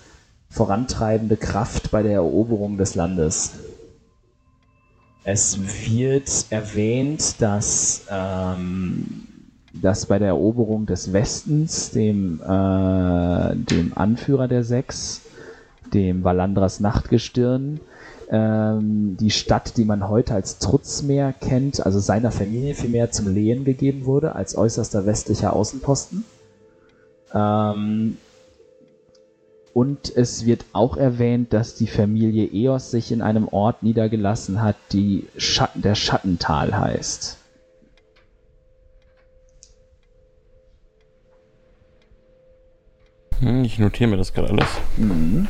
[0.51, 3.53] vorantreibende Kraft bei der Eroberung des Landes.
[5.27, 5.59] Es
[5.89, 9.27] wird erwähnt, dass, ähm,
[9.73, 15.23] dass bei der Eroberung des Westens, dem, äh, dem Anführer der Sechs,
[15.95, 17.81] dem Valandras Nachtgestirn,
[18.31, 23.65] ähm, die Stadt, die man heute als Trutzmeer kennt, also seiner Familie vielmehr zum Lehen
[23.65, 26.25] gegeben wurde, als äußerster westlicher Außenposten.
[27.33, 28.19] Ähm,
[29.75, 34.77] und es wird auch erwähnt, dass die Familie Eos sich in einem Ort niedergelassen hat,
[34.93, 37.39] die Schatten, der Schattental heißt.
[43.41, 44.69] Hm, ich notiere mir das gerade alles.
[44.97, 45.49] Mhm.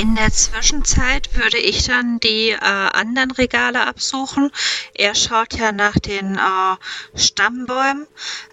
[0.00, 4.50] In der Zwischenzeit würde ich dann die äh, anderen Regale absuchen.
[4.94, 8.06] Er schaut ja nach den äh, Stammbäumen,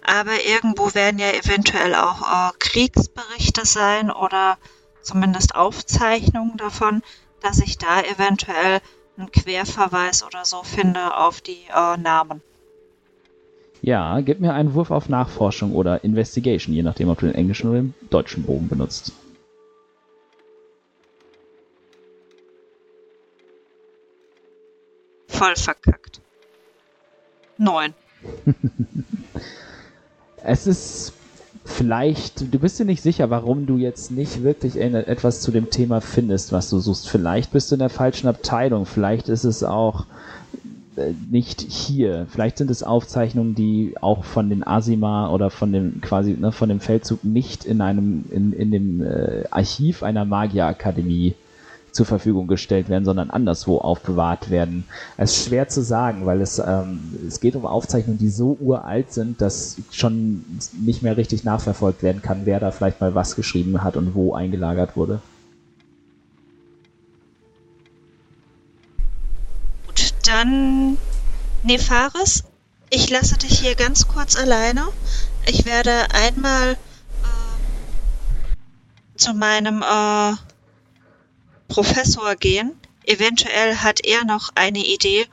[0.04, 4.58] aber irgendwo werden ja eventuell auch äh, Kriegsberichte sein oder
[5.00, 7.00] zumindest Aufzeichnungen davon,
[7.40, 8.82] dass ich da eventuell
[9.16, 12.42] einen Querverweis oder so finde auf die äh, Namen.
[13.80, 17.70] Ja, gib mir einen Wurf auf Nachforschung oder Investigation, je nachdem, ob du den englischen
[17.70, 19.14] oder den deutschen Bogen benutzt.
[25.38, 26.20] Voll verkackt.
[27.56, 27.94] Neun.
[30.44, 31.12] es ist
[31.64, 36.00] vielleicht, du bist dir nicht sicher, warum du jetzt nicht wirklich etwas zu dem Thema
[36.00, 37.08] findest, was du suchst.
[37.08, 40.06] Vielleicht bist du in der falschen Abteilung, vielleicht ist es auch
[40.96, 42.26] äh, nicht hier.
[42.30, 46.68] Vielleicht sind es Aufzeichnungen, die auch von den Asima oder von dem quasi ne, von
[46.68, 51.34] dem Feldzug nicht in einem in, in dem äh, Archiv einer Magierakademie
[51.92, 54.84] zur Verfügung gestellt werden, sondern anderswo aufbewahrt werden.
[55.16, 59.12] Es ist schwer zu sagen, weil es, ähm, es geht um Aufzeichnungen, die so uralt
[59.12, 60.44] sind, dass schon
[60.80, 64.34] nicht mehr richtig nachverfolgt werden kann, wer da vielleicht mal was geschrieben hat und wo
[64.34, 65.20] eingelagert wurde.
[69.86, 70.98] Gut, dann
[71.62, 72.44] Nefaris,
[72.90, 74.84] ich lasse dich hier ganz kurz alleine.
[75.46, 76.76] Ich werde einmal äh,
[79.16, 80.34] zu meinem äh,
[81.68, 82.72] Professor gehen.
[83.04, 85.26] Eventuell hat er noch eine Idee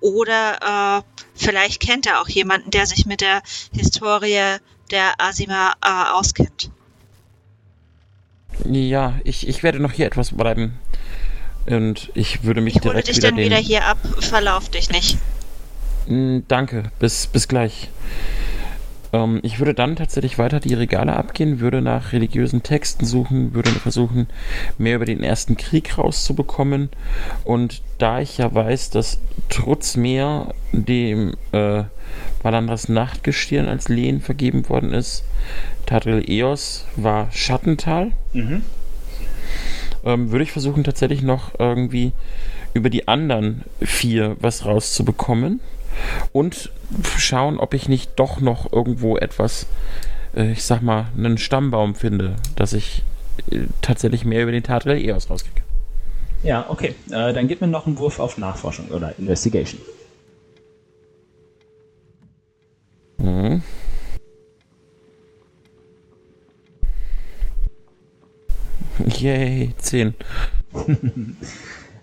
[0.00, 3.42] oder äh, vielleicht kennt er auch jemanden, der sich mit der
[3.72, 4.56] Historie
[4.90, 6.70] der Asima äh, auskennt.
[8.64, 10.78] Ja, ich, ich werde noch hier etwas bleiben.
[11.66, 13.98] Und ich würde mich ich direkt dich wieder dann wieder hier ab.
[14.20, 15.18] Verlauf dich nicht.
[16.06, 17.88] Mm, Danke, bis, bis gleich.
[19.12, 23.70] Ähm, ich würde dann tatsächlich weiter die Regale abgehen, würde nach religiösen Texten suchen, würde
[23.70, 24.28] versuchen,
[24.78, 26.90] mehr über den Ersten Krieg rauszubekommen.
[27.44, 31.84] Und da ich ja weiß, dass trotz mehr dem äh,
[32.42, 35.24] Valandras Nachtgestirn als Lehen vergeben worden ist,
[35.86, 38.12] Tadril Eos war Schattental.
[38.32, 38.62] Mhm.
[40.04, 42.12] Ähm, würde ich versuchen, tatsächlich noch irgendwie
[42.72, 45.60] über die anderen vier was rauszubekommen
[46.32, 46.70] und
[47.16, 49.66] schauen, ob ich nicht doch noch irgendwo etwas,
[50.34, 53.02] äh, ich sag mal, einen Stammbaum finde, dass ich
[53.50, 55.62] äh, tatsächlich mehr über den Tatrel EOS rauskriege.
[56.42, 56.94] Ja, okay.
[57.10, 59.80] Äh, dann gib mir noch einen Wurf auf Nachforschung oder Investigation.
[63.18, 63.62] Mhm.
[69.18, 70.14] Yay, 10.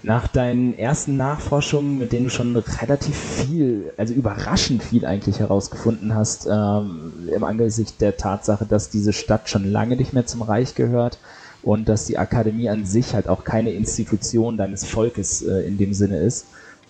[0.08, 6.16] Nach deinen ersten Nachforschungen, mit denen du schon relativ viel, also überraschend viel eigentlich herausgefunden
[6.16, 10.76] hast, ähm, im Angesicht der Tatsache, dass diese Stadt schon lange nicht mehr zum Reich
[10.76, 11.18] gehört
[11.62, 15.94] und dass die Akademie an sich halt auch keine Institution deines Volkes äh, in dem
[15.94, 16.46] Sinne ist,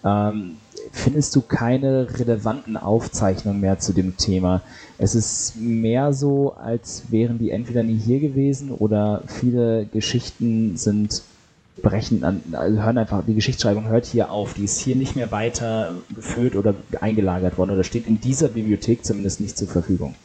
[0.05, 0.57] ähm,
[0.91, 4.61] findest du keine relevanten Aufzeichnungen mehr zu dem Thema.
[4.99, 11.23] Es ist mehr so, als wären die entweder nie hier gewesen oder viele Geschichten sind
[11.81, 15.31] brechen an, also hören einfach, die Geschichtsschreibung hört hier auf, die ist hier nicht mehr
[15.31, 20.15] weiter geführt oder eingelagert worden oder steht in dieser Bibliothek zumindest nicht zur Verfügung.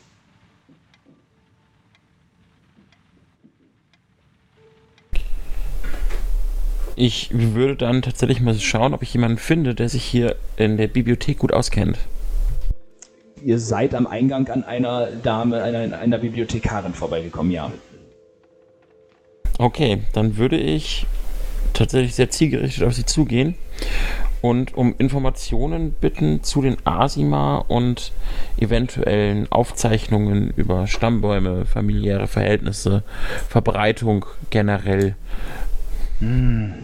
[6.94, 10.88] Ich würde dann tatsächlich mal schauen, ob ich jemanden finde, der sich hier in der
[10.88, 11.98] Bibliothek gut auskennt.
[13.42, 17.72] Ihr seid am Eingang an einer Dame, einer, einer Bibliothekarin vorbeigekommen, ja.
[19.58, 21.06] Okay, dann würde ich
[21.72, 23.56] tatsächlich sehr zielgerichtet auf sie zugehen
[24.42, 28.12] und um Informationen bitten zu den Asima und
[28.58, 33.04] eventuellen Aufzeichnungen über Stammbäume, familiäre Verhältnisse,
[33.48, 35.14] Verbreitung generell.
[36.18, 36.74] Hm.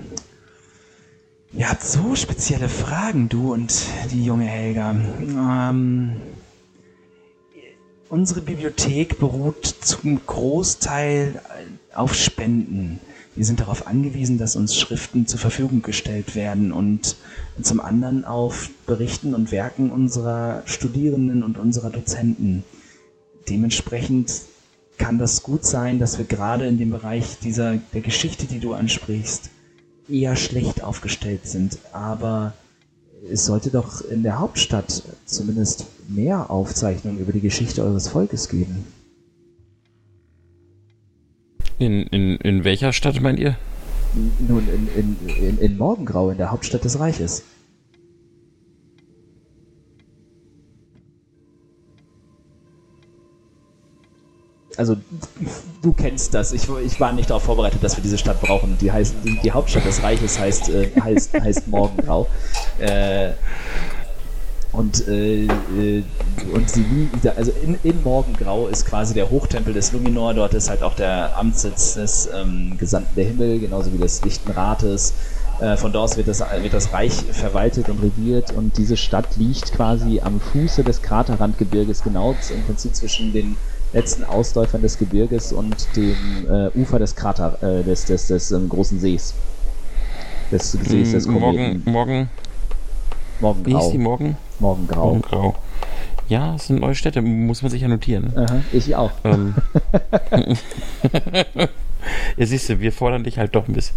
[1.53, 3.75] Ihr habt so spezielle Fragen, du und
[4.13, 4.95] die junge Helga.
[5.21, 6.13] Ähm,
[8.09, 11.41] unsere Bibliothek beruht zum Großteil
[11.93, 13.01] auf Spenden.
[13.39, 17.15] Wir sind darauf angewiesen, dass uns Schriften zur Verfügung gestellt werden und
[17.63, 22.65] zum anderen auf Berichten und Werken unserer Studierenden und unserer Dozenten.
[23.49, 24.33] Dementsprechend
[24.97, 28.75] kann das gut sein, dass wir gerade in dem Bereich dieser der Geschichte, die du
[28.75, 29.51] ansprichst,
[30.09, 31.79] eher schlecht aufgestellt sind.
[31.93, 32.55] Aber
[33.31, 38.85] es sollte doch in der Hauptstadt zumindest mehr Aufzeichnungen über die Geschichte eures Volkes geben.
[41.79, 43.57] In, in, in welcher Stadt meint ihr?
[44.49, 47.45] Nun, in, in, in, in Morgengrau, in der Hauptstadt des Reiches.
[54.77, 54.97] Also,
[55.83, 56.53] du kennst das.
[56.53, 58.79] Ich, ich war nicht darauf vorbereitet, dass wir diese Stadt brauchen.
[58.81, 62.29] Die, heißt, die, die Hauptstadt des Reiches heißt, äh, heißt, heißt Morgengrau.
[62.79, 63.33] Äh,
[64.73, 66.05] und, äh, äh,
[66.53, 66.85] und sie,
[67.37, 71.37] also in, in Morgengrau ist quasi der Hochtempel des Luminor, dort ist halt auch der
[71.39, 75.15] Amtssitz des ähm, Gesandten der Himmel, genauso wie des Lichten Rates.
[75.61, 79.73] Äh, von dort wird das, wird das Reich verwaltet und regiert und diese Stadt liegt
[79.73, 83.57] quasi am Fuße des Kraterrandgebirges, genau im Prinzip zwischen den
[83.95, 86.15] letzten Ausläufern des Gebirges und dem
[86.49, 89.35] äh, Ufer des Krater, äh, des, des, des, des ähm, großen Sees.
[90.53, 91.83] Des Sees des Kometen.
[91.85, 92.31] Morgen, morgen
[93.41, 93.81] Morgengrau.
[93.81, 94.37] Wie ist die Morgen?
[94.61, 95.07] Morgengrau.
[95.07, 95.57] Morgengrau.
[96.29, 98.37] Ja, es sind neue Städte, muss man sich ja notieren.
[98.37, 99.13] Aha, ich auch.
[99.25, 99.55] Ähm,
[102.37, 103.97] ja, siehst du, wir fordern dich halt doch ein bisschen.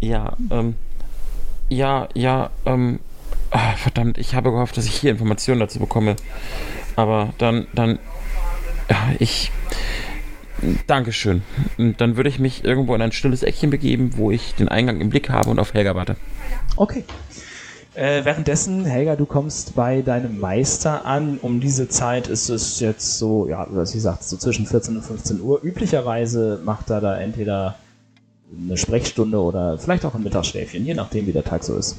[0.00, 0.74] Ja, ähm,
[1.68, 2.98] ja, ja, ähm,
[3.50, 6.16] ah, verdammt, ich habe gehofft, dass ich hier Informationen dazu bekomme.
[6.96, 8.00] Aber dann, dann,
[8.90, 9.52] ja, ich,
[10.86, 11.42] Dankeschön.
[11.76, 15.00] Und Dann würde ich mich irgendwo in ein stilles Eckchen begeben, wo ich den Eingang
[15.00, 16.16] im Blick habe und auf Helga warte.
[16.76, 17.04] Okay.
[17.94, 21.38] Äh, währenddessen, Helga, du kommst bei deinem Meister an.
[21.42, 25.02] Um diese Zeit ist es jetzt so, ja, was ich sagte, so zwischen 14 und
[25.02, 25.62] 15 Uhr.
[25.62, 27.76] Üblicherweise macht er da entweder
[28.50, 31.96] eine Sprechstunde oder vielleicht auch ein Mittagsschläfchen, je nachdem, wie der Tag so ist.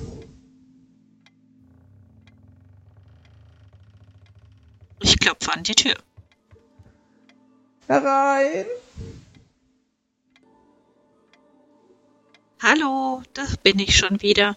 [5.00, 5.96] Ich klopfe an die Tür.
[7.88, 8.66] Herein!
[12.64, 14.56] Hallo, da bin ich schon wieder.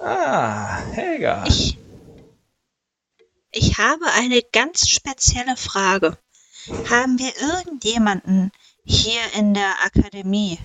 [0.00, 1.44] Ah, Helga.
[1.48, 1.76] Ich,
[3.50, 6.16] ich habe eine ganz spezielle Frage.
[6.90, 8.52] Haben wir irgendjemanden
[8.84, 10.58] hier in der Akademie,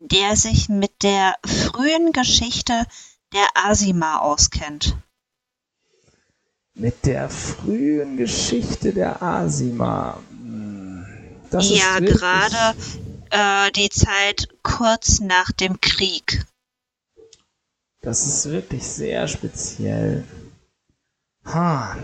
[0.00, 2.86] der sich mit der frühen Geschichte
[3.32, 4.96] der Asima auskennt?
[6.74, 10.18] Mit der frühen Geschichte der Asima.
[10.30, 11.06] Hm,
[11.50, 12.76] Das ja, gerade
[13.30, 16.46] äh, die Zeit kurz nach dem Krieg.
[18.00, 20.24] Das ist wirklich sehr speziell.
[21.44, 21.96] Ha.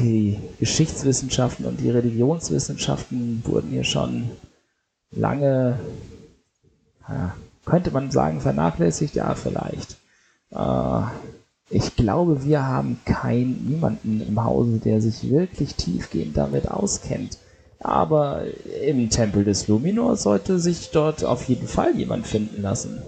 [0.00, 4.30] Die Geschichtswissenschaften und die Religionswissenschaften wurden hier schon
[5.12, 5.78] lange,
[7.08, 9.98] ja, könnte man sagen, vernachlässigt, ja, vielleicht.
[10.50, 11.02] Äh,
[11.70, 17.38] ich glaube, wir haben keinen, niemanden im Hause, der sich wirklich tiefgehend damit auskennt.
[17.78, 18.42] Aber
[18.84, 23.00] im Tempel des Luminor sollte sich dort auf jeden Fall jemand finden lassen.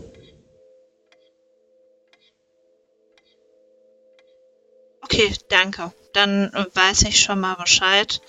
[5.14, 5.92] Okay, danke.
[6.12, 8.20] Dann äh, weiß ich schon mal Bescheid.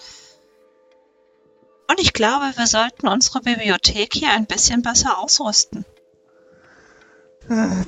[1.89, 5.85] Und ich glaube, wir sollten unsere Bibliothek hier ein bisschen besser ausrüsten.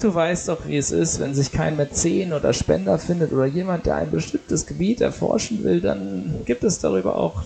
[0.02, 3.88] Du weißt doch, wie es ist, wenn sich kein Mäzen oder Spender findet oder jemand,
[3.88, 7.42] der ein bestimmtes Gebiet erforschen will, dann gibt es darüber auch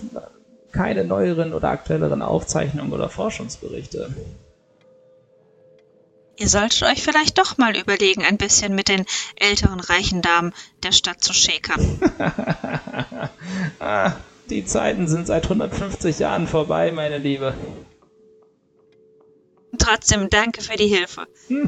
[0.73, 4.09] keine neueren oder aktuelleren Aufzeichnungen oder Forschungsberichte.
[6.41, 10.91] Ihr solltet euch vielleicht doch mal überlegen, ein bisschen mit den älteren reichen Damen der
[10.91, 11.99] Stadt zu schäkern.
[13.79, 14.13] ah,
[14.49, 17.53] die Zeiten sind seit 150 Jahren vorbei, meine Liebe.
[19.77, 21.27] Trotzdem danke für die Hilfe.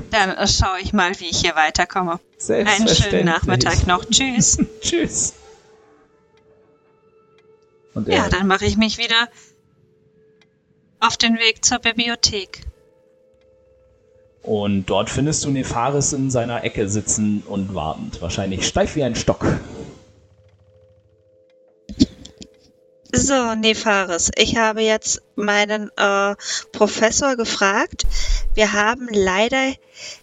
[0.10, 2.20] Dann äh, schaue ich mal, wie ich hier weiterkomme.
[2.50, 3.26] Einen schönen.
[3.26, 4.04] Nachmittag noch.
[4.06, 4.58] Tschüss.
[4.82, 5.36] Tschüss.
[7.94, 9.30] Und Ja, dann mache ich mich wieder
[11.00, 12.73] auf den Weg zur Bibliothek.
[14.44, 18.22] Und dort findest du Nefaris in seiner Ecke sitzen und wartend.
[18.22, 19.46] Wahrscheinlich steif wie ein Stock.
[23.16, 26.36] So, Nefaris, ich habe jetzt meinen äh,
[26.72, 28.08] Professor gefragt.
[28.56, 29.74] Wir haben leider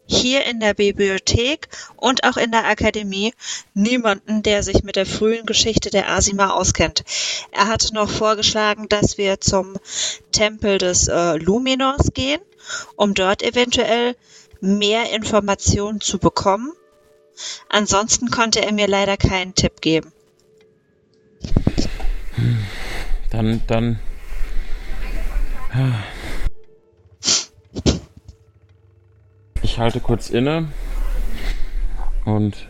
[0.06, 3.32] hier in der Bibliothek und auch in der Akademie
[3.74, 7.04] niemanden, der sich mit der frühen Geschichte der Asima auskennt.
[7.52, 9.76] Er hatte noch vorgeschlagen, dass wir zum
[10.32, 12.40] Tempel des äh, Luminors gehen,
[12.96, 14.16] um dort eventuell
[14.60, 16.72] mehr Informationen zu bekommen.
[17.68, 20.12] Ansonsten konnte er mir leider keinen Tipp geben.
[23.30, 24.00] Dann, dann.
[29.62, 30.68] Ich halte kurz inne
[32.24, 32.66] und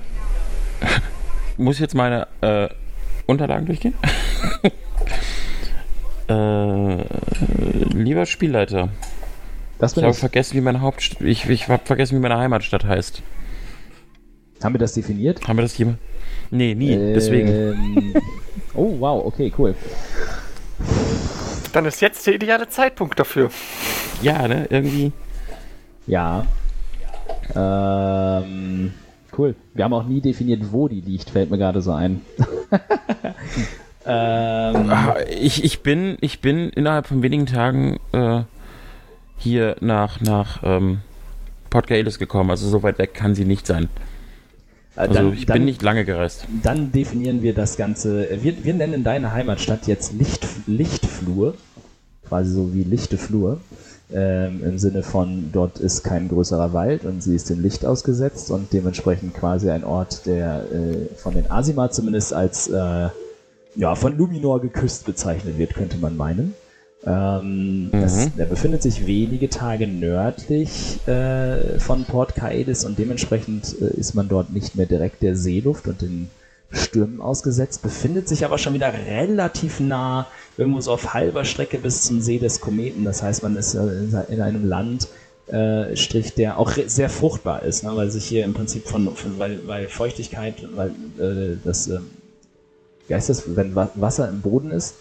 [1.57, 2.69] muss jetzt meine äh,
[3.27, 3.95] Unterlagen durchgehen.
[6.29, 7.05] äh,
[7.95, 8.91] lieber Spielleiter,
[9.81, 13.23] Das ich habe vergessen, wie meine Hauptstadt, ich, ich habe vergessen, wie meine Heimatstadt heißt.
[14.63, 15.47] Haben wir das definiert?
[15.49, 15.99] Haben wir das jemand?
[16.51, 16.95] Nee, nie.
[16.95, 17.49] Deswegen.
[17.49, 18.15] Ähm,
[18.75, 19.75] oh, wow, okay, cool.
[21.73, 23.51] Dann ist jetzt der ideale Zeitpunkt dafür.
[24.21, 24.67] Ja, ne?
[24.69, 25.13] Irgendwie.
[26.07, 26.45] Ja.
[27.55, 28.93] Ähm,
[29.39, 29.55] cool.
[29.73, 32.21] Wir haben auch nie definiert, wo die liegt, fällt mir gerade so ein.
[34.07, 34.93] ähm,
[35.41, 38.43] Ich, ich, bin, ich bin innerhalb von wenigen Tagen äh,
[39.41, 41.01] hier nach, nach ähm,
[41.71, 42.51] Port Gaelis gekommen.
[42.51, 43.89] Also so weit weg kann sie nicht sein.
[44.97, 46.47] Also dann, ich dann, bin nicht lange gereist.
[46.63, 48.29] Dann definieren wir das Ganze.
[48.43, 51.55] Wir, wir nennen deine Heimatstadt jetzt Licht, Lichtflur.
[52.29, 53.61] Quasi so wie lichte Flur.
[54.13, 58.51] Ähm, Im Sinne von, dort ist kein größerer Wald und sie ist dem Licht ausgesetzt
[58.51, 63.09] und dementsprechend quasi ein Ort, der äh, von den Asima zumindest als äh,
[63.77, 66.55] ja, von Luminor geküsst bezeichnet wird, könnte man meinen.
[67.07, 68.37] Ähm, das, Mhm.
[68.37, 74.29] der befindet sich wenige Tage nördlich äh, von Port Kaedis und dementsprechend äh, ist man
[74.29, 76.29] dort nicht mehr direkt der Seeluft und den
[76.73, 80.27] Stürmen ausgesetzt, befindet sich aber schon wieder relativ nah,
[80.57, 83.05] irgendwo so auf halber Strecke bis zum See des Kometen.
[83.05, 85.09] Das heißt, man ist in einem Land,
[85.49, 87.91] äh, Strich, der auch sehr fruchtbar ist, ne?
[87.97, 91.99] weil sich hier im Prinzip von, von weil, weil Feuchtigkeit, weil äh, das, äh,
[93.09, 94.95] wie heißt das, wenn Wasser im Boden ist,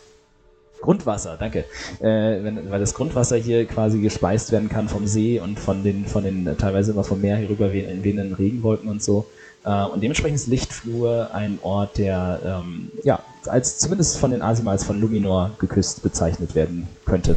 [0.81, 1.65] Grundwasser, danke.
[1.99, 6.05] Äh, wenn, weil das Grundwasser hier quasi gespeist werden kann vom See und von den,
[6.05, 9.25] von den teilweise immer vom Meer herüber wehenden Regenwolken und so.
[9.65, 14.71] Äh, und dementsprechend ist Lichtflur ein Ort, der ähm, ja als zumindest von den Asima
[14.71, 17.35] als von Luminor geküsst bezeichnet werden könnte.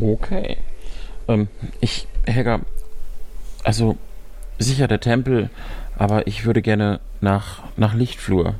[0.00, 0.58] Okay.
[1.28, 1.48] Ähm,
[1.80, 2.60] ich, Helga,
[3.64, 3.96] also
[4.58, 5.50] sicher der Tempel,
[5.96, 8.54] aber ich würde gerne nach, nach Lichtflur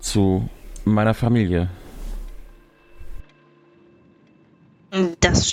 [0.00, 0.48] zu
[0.84, 1.68] meiner Familie.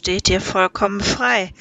[0.02, 1.54] Steht dir vollkommen frei.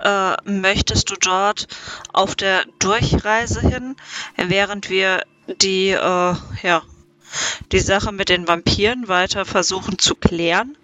[0.00, 1.66] Äh, möchtest du dort
[2.12, 3.96] auf der Durchreise hin,
[4.36, 5.24] während wir
[5.60, 6.82] die, äh, ja,
[7.72, 10.76] die Sache mit den Vampiren weiter versuchen zu klären?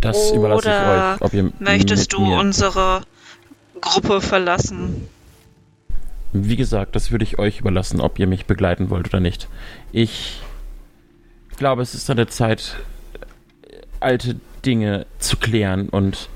[0.00, 1.20] Das überlasse ich euch.
[1.20, 2.38] Ob ihr möchtest du mir...
[2.40, 3.02] unsere
[3.80, 5.08] Gruppe verlassen?
[6.32, 9.48] Wie gesagt, das würde ich euch überlassen, ob ihr mich begleiten wollt oder nicht.
[9.92, 10.40] Ich
[11.56, 12.76] glaube, es ist an der Zeit,
[14.00, 16.28] alte Dinge zu klären und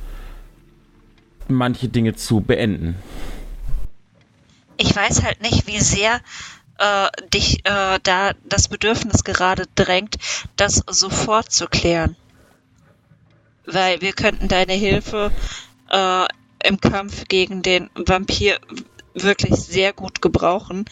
[1.49, 2.97] manche Dinge zu beenden.
[4.77, 6.21] Ich weiß halt nicht, wie sehr
[6.79, 10.17] äh, dich äh, da das Bedürfnis gerade drängt,
[10.57, 12.17] das sofort zu klären.
[13.67, 15.31] Weil wir könnten deine Hilfe
[15.91, 16.25] äh,
[16.65, 18.59] im Kampf gegen den Vampir
[19.15, 20.85] wirklich sehr gut gebrauchen.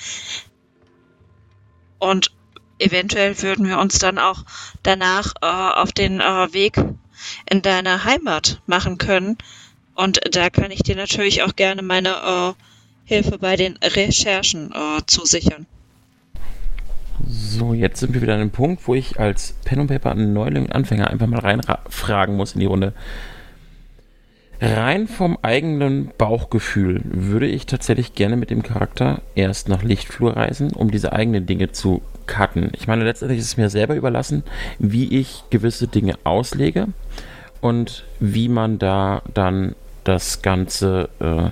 [1.98, 2.32] Und
[2.78, 4.44] eventuell würden wir uns dann auch
[4.82, 6.76] danach äh, auf den äh, Weg
[7.48, 9.38] in deiner Heimat machen können.
[9.94, 12.52] Und da kann ich dir natürlich auch gerne meine äh,
[13.04, 15.66] Hilfe bei den Recherchen äh, zusichern.
[17.26, 20.70] So, jetzt sind wir wieder an einem Punkt, wo ich als Pen und Paper Neuling
[20.70, 22.92] Anfänger einfach mal reinfragen muss in die Runde.
[24.60, 30.72] Rein vom eigenen Bauchgefühl würde ich tatsächlich gerne mit dem Charakter erst nach Lichtflur reisen,
[30.72, 32.70] um diese eigenen Dinge zu cutten.
[32.76, 34.44] Ich meine, letztendlich ist es mir selber überlassen,
[34.78, 36.86] wie ich gewisse Dinge auslege
[37.60, 39.74] und wie man da dann
[40.04, 41.50] das Ganze äh,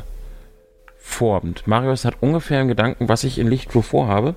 [0.98, 1.66] formt.
[1.66, 4.36] Marius hat ungefähr einen Gedanken, was ich in Lichtflur vorhabe.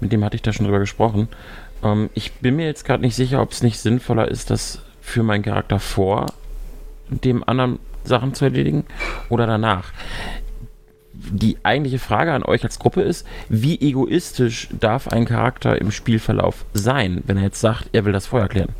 [0.00, 1.28] Mit dem hatte ich da schon drüber gesprochen.
[1.82, 5.22] Ähm, ich bin mir jetzt gerade nicht sicher, ob es nicht sinnvoller ist, das für
[5.22, 6.26] meinen Charakter vor
[7.08, 8.84] dem anderen Sachen zu erledigen
[9.28, 9.92] oder danach.
[11.28, 16.64] Die eigentliche Frage an euch als Gruppe ist, wie egoistisch darf ein Charakter im Spielverlauf
[16.72, 18.74] sein, wenn er jetzt sagt, er will das vorher klären?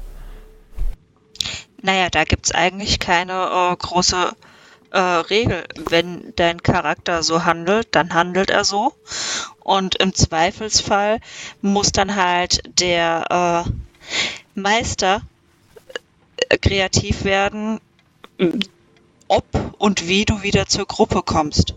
[1.82, 4.32] Naja, da gibt es eigentlich keine äh, große
[4.90, 5.64] äh, Regel.
[5.88, 8.92] Wenn dein Charakter so handelt, dann handelt er so.
[9.60, 11.20] Und im Zweifelsfall
[11.62, 15.22] muss dann halt der äh, Meister
[16.48, 17.80] äh, kreativ werden,
[19.28, 19.44] ob
[19.78, 21.74] und wie du wieder zur Gruppe kommst.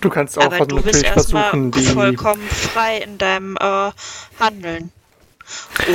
[0.00, 3.90] Du kannst auch Aber du bist erstmal vollkommen frei in deinem äh,
[4.38, 4.92] Handeln.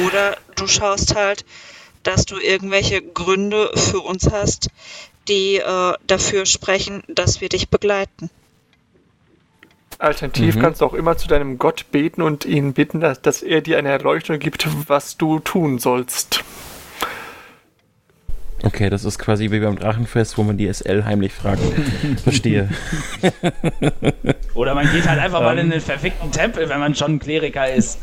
[0.05, 1.45] Oder du schaust halt,
[2.03, 4.69] dass du irgendwelche Gründe für uns hast,
[5.27, 8.29] die äh, dafür sprechen, dass wir dich begleiten.
[9.99, 10.61] Alternativ mhm.
[10.61, 13.77] kannst du auch immer zu deinem Gott beten und ihn bitten, dass, dass er dir
[13.77, 16.43] eine Erleuchtung gibt, was du tun sollst.
[18.63, 21.61] Okay, das ist quasi wie beim Drachenfest, wo man die SL heimlich fragt.
[22.23, 22.69] Verstehe.
[24.53, 27.71] Oder man geht halt einfach mal in den verfickten Tempel, wenn man schon ein Kleriker
[27.71, 27.99] ist.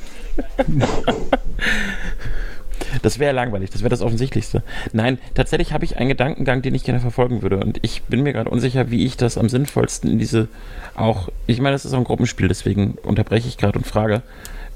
[3.03, 4.63] Das wäre langweilig, das wäre das Offensichtlichste.
[4.93, 7.57] Nein, tatsächlich habe ich einen Gedankengang, den ich gerne verfolgen würde.
[7.57, 10.49] Und ich bin mir gerade unsicher, wie ich das am sinnvollsten in diese
[10.95, 11.31] auch.
[11.47, 14.23] Ich meine, das ist auch ein Gruppenspiel, deswegen unterbreche ich gerade und frage,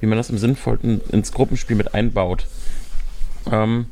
[0.00, 2.46] wie man das am sinnvollsten ins Gruppenspiel mit einbaut.
[3.52, 3.86] Ähm,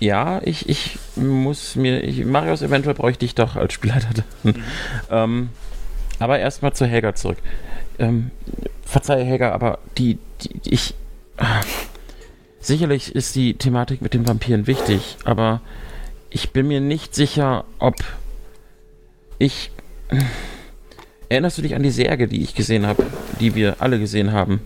[0.00, 4.24] ja, ich, ich muss mir, ich, Marius, eventuell bräuchte ich doch als Spielleiter.
[4.42, 4.54] Mhm.
[5.10, 5.48] ähm,
[6.18, 7.38] aber erstmal zu Helga zurück.
[7.98, 8.30] Ähm,
[8.84, 10.94] verzeih, Helga, aber die, die, ich.
[12.60, 15.60] Sicherlich ist die Thematik mit den Vampiren wichtig, aber
[16.30, 17.96] ich bin mir nicht sicher, ob
[19.38, 19.72] ich.
[21.28, 23.04] Erinnerst du dich an die Särge, die ich gesehen habe,
[23.40, 24.60] die wir alle gesehen haben?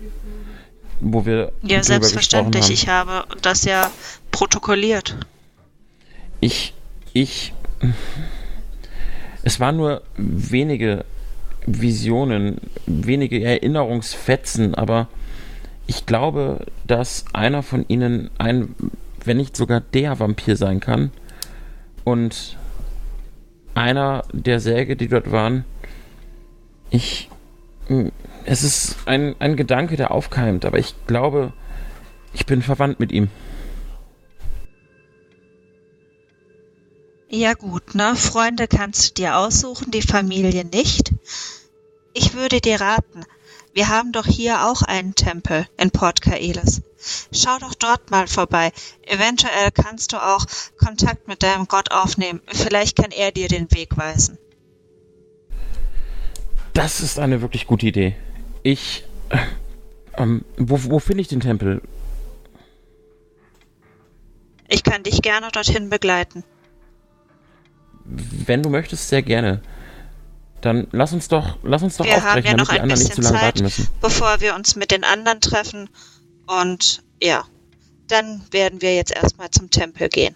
[1.01, 1.53] Wo wir.
[1.63, 2.71] Ja, selbstverständlich.
[2.71, 3.91] Ich habe das ja
[4.31, 5.17] protokolliert.
[6.41, 6.75] Ich,
[7.13, 7.53] ich,
[9.43, 11.05] es waren nur wenige
[11.67, 15.09] Visionen, wenige Erinnerungsfetzen, aber
[15.87, 18.75] ich glaube, dass einer von ihnen ein,
[19.25, 21.11] wenn nicht sogar der Vampir sein kann.
[22.05, 22.57] Und
[23.75, 25.65] einer der Säge, die dort waren,
[26.91, 27.29] Ich.
[28.49, 31.53] Es ist ein, ein Gedanke, der aufkeimt, aber ich glaube,
[32.33, 33.29] ich bin verwandt mit ihm.
[37.29, 38.15] Ja gut, ne?
[38.15, 41.13] Freunde kannst du dir aussuchen, die Familie nicht.
[42.15, 43.25] Ich würde dir raten,
[43.75, 46.83] wir haben doch hier auch einen Tempel in Port Kaelis.
[47.33, 48.71] Schau doch dort mal vorbei.
[49.03, 50.47] Eventuell kannst du auch
[50.79, 52.41] Kontakt mit deinem Gott aufnehmen.
[52.47, 54.39] Vielleicht kann er dir den Weg weisen.
[56.75, 58.15] Das ist eine wirklich gute Idee.
[58.67, 59.05] Ich.
[59.29, 59.39] äh,
[60.19, 61.83] Ähm, wo wo finde ich den Tempel?
[64.67, 66.43] Ich kann dich gerne dorthin begleiten.
[68.05, 69.61] Wenn du möchtest, sehr gerne.
[70.63, 72.81] Dann lass uns doch, lass uns doch Wir haben aufbrechen, ja damit noch die ein
[72.81, 73.89] anderen nicht zu bisschen lange Zeit, warten müssen.
[74.01, 75.89] bevor wir uns mit den anderen treffen.
[76.47, 77.45] Und ja,
[78.09, 80.35] dann werden wir jetzt erstmal zum Tempel gehen.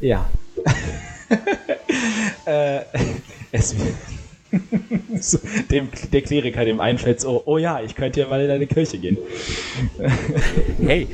[0.00, 0.30] Ja.
[2.46, 2.84] äh,
[3.52, 3.98] es, So,
[5.70, 8.98] dem, der Kleriker, dem einfällt so, oh ja, ich könnte ja mal in eine Kirche
[8.98, 9.18] gehen.
[10.84, 11.06] Hey,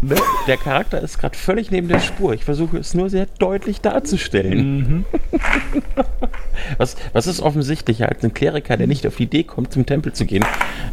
[0.00, 0.14] ne,
[0.46, 2.32] der Charakter ist gerade völlig neben der Spur.
[2.32, 5.04] Ich versuche es nur sehr deutlich darzustellen.
[6.78, 10.12] Was, was ist offensichtlicher als ein Kleriker, der nicht auf die Idee kommt, zum Tempel
[10.12, 10.44] zu gehen?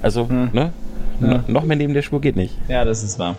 [0.01, 0.71] Also, ne?
[1.19, 2.53] No- Noch mehr neben der Spur geht nicht.
[2.67, 3.37] Ja, das ist wahr.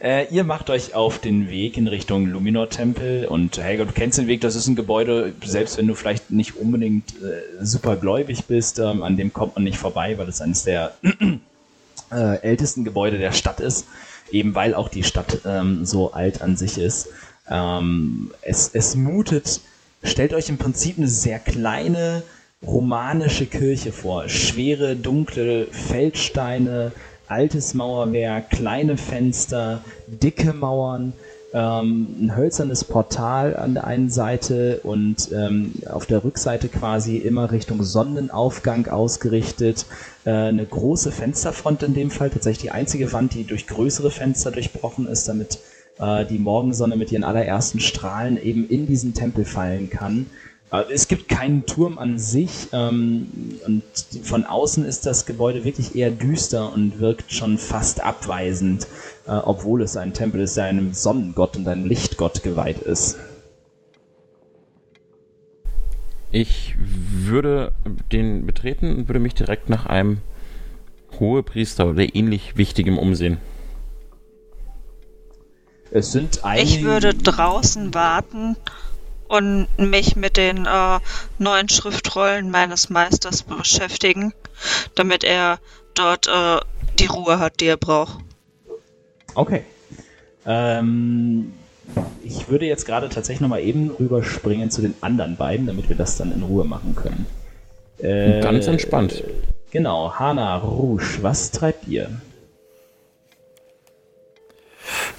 [0.00, 4.28] Äh, ihr macht euch auf den Weg in Richtung Luminor-Tempel und Helga, du kennst den
[4.28, 8.78] Weg, das ist ein Gebäude, selbst wenn du vielleicht nicht unbedingt äh, super gläubig bist,
[8.78, 10.92] ähm, an dem kommt man nicht vorbei, weil es eines der
[12.12, 13.86] äh, ältesten Gebäude der Stadt ist,
[14.30, 17.08] eben weil auch die Stadt ähm, so alt an sich ist.
[17.50, 19.60] Ähm, es, es mutet,
[20.04, 22.22] stellt euch im Prinzip eine sehr kleine
[22.64, 24.28] romanische Kirche vor.
[24.28, 26.92] Schwere, dunkle Feldsteine,
[27.28, 31.12] altes Mauerwerk, kleine Fenster, dicke Mauern,
[31.52, 37.50] ähm, ein hölzernes Portal an der einen Seite und ähm, auf der Rückseite quasi immer
[37.50, 39.86] Richtung Sonnenaufgang ausgerichtet.
[40.24, 44.50] Äh, eine große Fensterfront in dem Fall, tatsächlich die einzige Wand, die durch größere Fenster
[44.50, 45.58] durchbrochen ist, damit
[45.98, 50.26] äh, die Morgensonne mit ihren allerersten Strahlen eben in diesen Tempel fallen kann.
[50.70, 53.28] Es gibt keinen Turm an sich ähm,
[53.64, 53.82] und
[54.22, 58.86] von außen ist das Gebäude wirklich eher düster und wirkt schon fast abweisend,
[59.26, 63.16] äh, obwohl es ein Tempel ist, der einem Sonnengott und einem Lichtgott geweiht ist.
[66.30, 67.72] Ich würde
[68.12, 70.18] den betreten und würde mich direkt nach einem
[71.18, 73.38] Hohepriester oder ähnlich Wichtigem umsehen.
[75.90, 76.68] Es sind einige...
[76.68, 78.56] Ich würde draußen warten
[79.28, 80.98] und mich mit den äh,
[81.38, 84.32] neuen Schriftrollen meines Meisters beschäftigen,
[84.94, 85.58] damit er
[85.94, 86.58] dort äh,
[86.98, 88.18] die Ruhe hat, die er braucht.
[89.34, 89.62] Okay.
[90.46, 91.52] Ähm,
[92.24, 96.16] ich würde jetzt gerade tatsächlich nochmal eben rüberspringen zu den anderen beiden, damit wir das
[96.16, 97.26] dann in Ruhe machen können.
[97.98, 99.22] Äh, Ganz entspannt.
[99.70, 102.10] Genau, Hana, Rouge, was treibt ihr?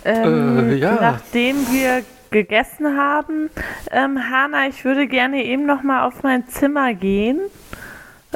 [0.06, 0.98] Ähm, Äh, ja.
[1.00, 3.50] Nachdem wir gegessen haben,
[3.92, 7.40] ähm, Hanna, ich würde gerne eben noch mal auf mein Zimmer gehen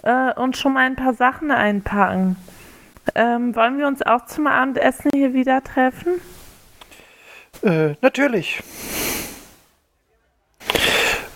[0.04, 2.36] äh, und schon mal ein paar Sachen einpacken.
[3.16, 6.22] Ähm, wollen wir uns auch zum Abendessen hier wieder treffen?
[7.62, 8.62] Äh, natürlich.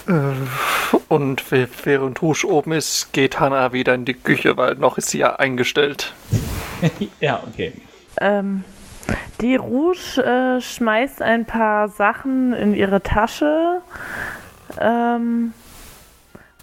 [0.07, 0.33] Äh,
[1.09, 5.19] und während Husch oben ist, geht Hannah wieder in die Küche, weil noch ist sie
[5.19, 6.13] ja eingestellt.
[7.19, 7.73] ja, okay.
[8.19, 8.63] Ähm,
[9.41, 13.81] die Rouge äh, schmeißt ein paar Sachen in ihre Tasche
[14.79, 15.53] ähm,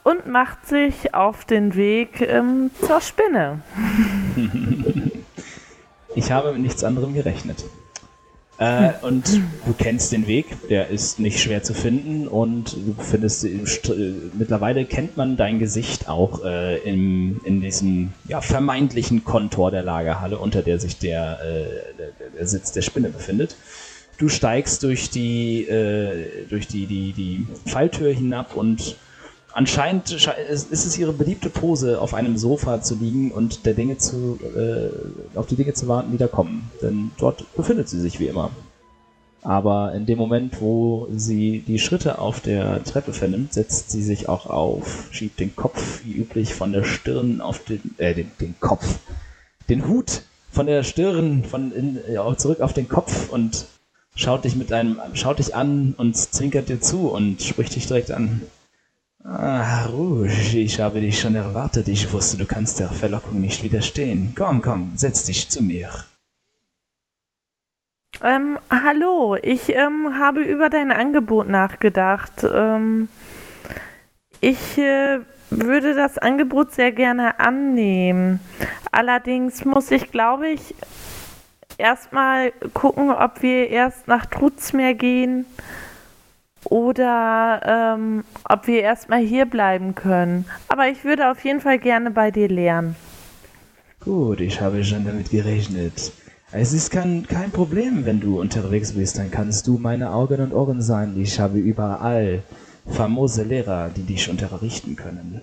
[0.03, 3.63] und macht sich auf den Weg ähm, zur Spinne.
[6.17, 7.65] Ich habe mit nichts anderem gerechnet.
[8.59, 13.45] Äh, und du kennst den Weg, der ist nicht schwer zu finden und du findest,
[13.45, 19.83] äh, mittlerweile kennt man dein Gesicht auch äh, im, in diesem ja, vermeintlichen Kontor der
[19.83, 23.57] Lagerhalle, unter der sich der, äh, der, der Sitz der Spinne befindet.
[24.19, 28.95] Du steigst durch die, äh, durch die, die, die Falltür hinab und
[29.55, 33.97] anscheinend sche- ist es ihre beliebte Pose, auf einem Sofa zu liegen und der Dinge
[33.99, 36.71] zu, äh, auf die Dinge zu warten, die da kommen.
[36.83, 38.51] Denn dort befindet sie sich wie immer.
[39.43, 44.29] Aber in dem Moment, wo sie die Schritte auf der Treppe vernimmt, setzt sie sich
[44.29, 48.55] auch auf, schiebt den Kopf wie üblich von der Stirn auf den, äh, den, den
[48.59, 48.99] Kopf,
[49.69, 53.67] den Hut von der Stirn von in, ja, zurück auf den Kopf und
[54.17, 58.13] schaut dich mit einem, schaut dich an und zwinkert dir zu und spricht dich direkt
[58.13, 58.41] an.
[59.27, 61.89] Ah, Rouge, ich habe dich schon erwartet.
[61.89, 64.35] Ich wusste, du kannst der Verlockung nicht widerstehen.
[64.37, 65.89] Komm, komm, setz dich zu mir.
[68.23, 72.45] Ähm, hallo, ich ähm, habe über dein Angebot nachgedacht.
[72.45, 73.09] Ähm,
[74.43, 78.41] ich äh, würde das Angebot sehr gerne annehmen.
[78.93, 80.75] Allerdings muss ich, glaube ich,
[81.79, 85.47] erstmal gucken, ob wir erst nach Trutzmeer gehen
[86.71, 90.45] oder ähm, ob wir erstmal hier bleiben können.
[90.69, 92.97] Aber ich würde auf jeden Fall gerne bei dir lernen.
[94.01, 96.13] Gut, ich habe schon damit gerechnet.
[96.53, 100.53] Es ist kein, kein Problem, wenn du unterwegs bist, dann kannst du meine Augen und
[100.53, 101.15] Ohren sein.
[101.19, 102.43] Ich habe überall
[102.87, 105.41] famose Lehrer, die dich unterrichten können.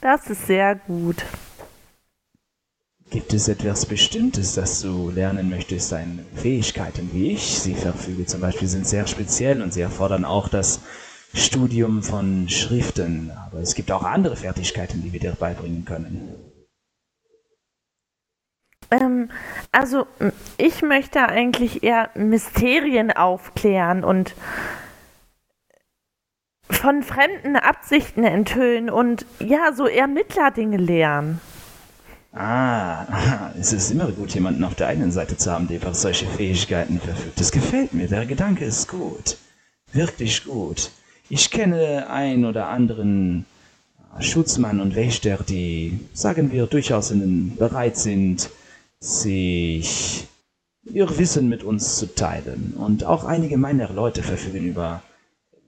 [0.00, 1.24] Das ist sehr gut.
[3.10, 5.90] Gibt es etwas Bestimmtes, das du lernen möchtest?
[5.90, 10.48] Deine Fähigkeiten, wie ich sie verfüge, zum Beispiel, sind sehr speziell und sie erfordern auch
[10.48, 10.80] das
[11.34, 13.32] Studium von Schriften.
[13.32, 16.36] Aber es gibt auch andere Fertigkeiten, die wir dir beibringen können.
[18.92, 19.30] Ähm,
[19.72, 20.06] also,
[20.56, 24.36] ich möchte eigentlich eher Mysterien aufklären und
[26.68, 31.40] von fremden Absichten enthüllen und ja, so Ermittlerdinge lernen.
[32.32, 36.26] Ah, es ist immer gut, jemanden auf der einen Seite zu haben, der über solche
[36.26, 37.40] Fähigkeiten verfügt.
[37.40, 39.36] Das gefällt mir, der Gedanke ist gut.
[39.92, 40.90] Wirklich gut.
[41.28, 43.46] Ich kenne einen oder anderen
[44.18, 47.12] Schutzmann und Wächter, die, sagen wir, durchaus
[47.56, 48.50] bereit sind,
[49.00, 50.26] sich
[50.84, 52.74] ihr Wissen mit uns zu teilen.
[52.76, 55.02] Und auch einige meiner Leute verfügen über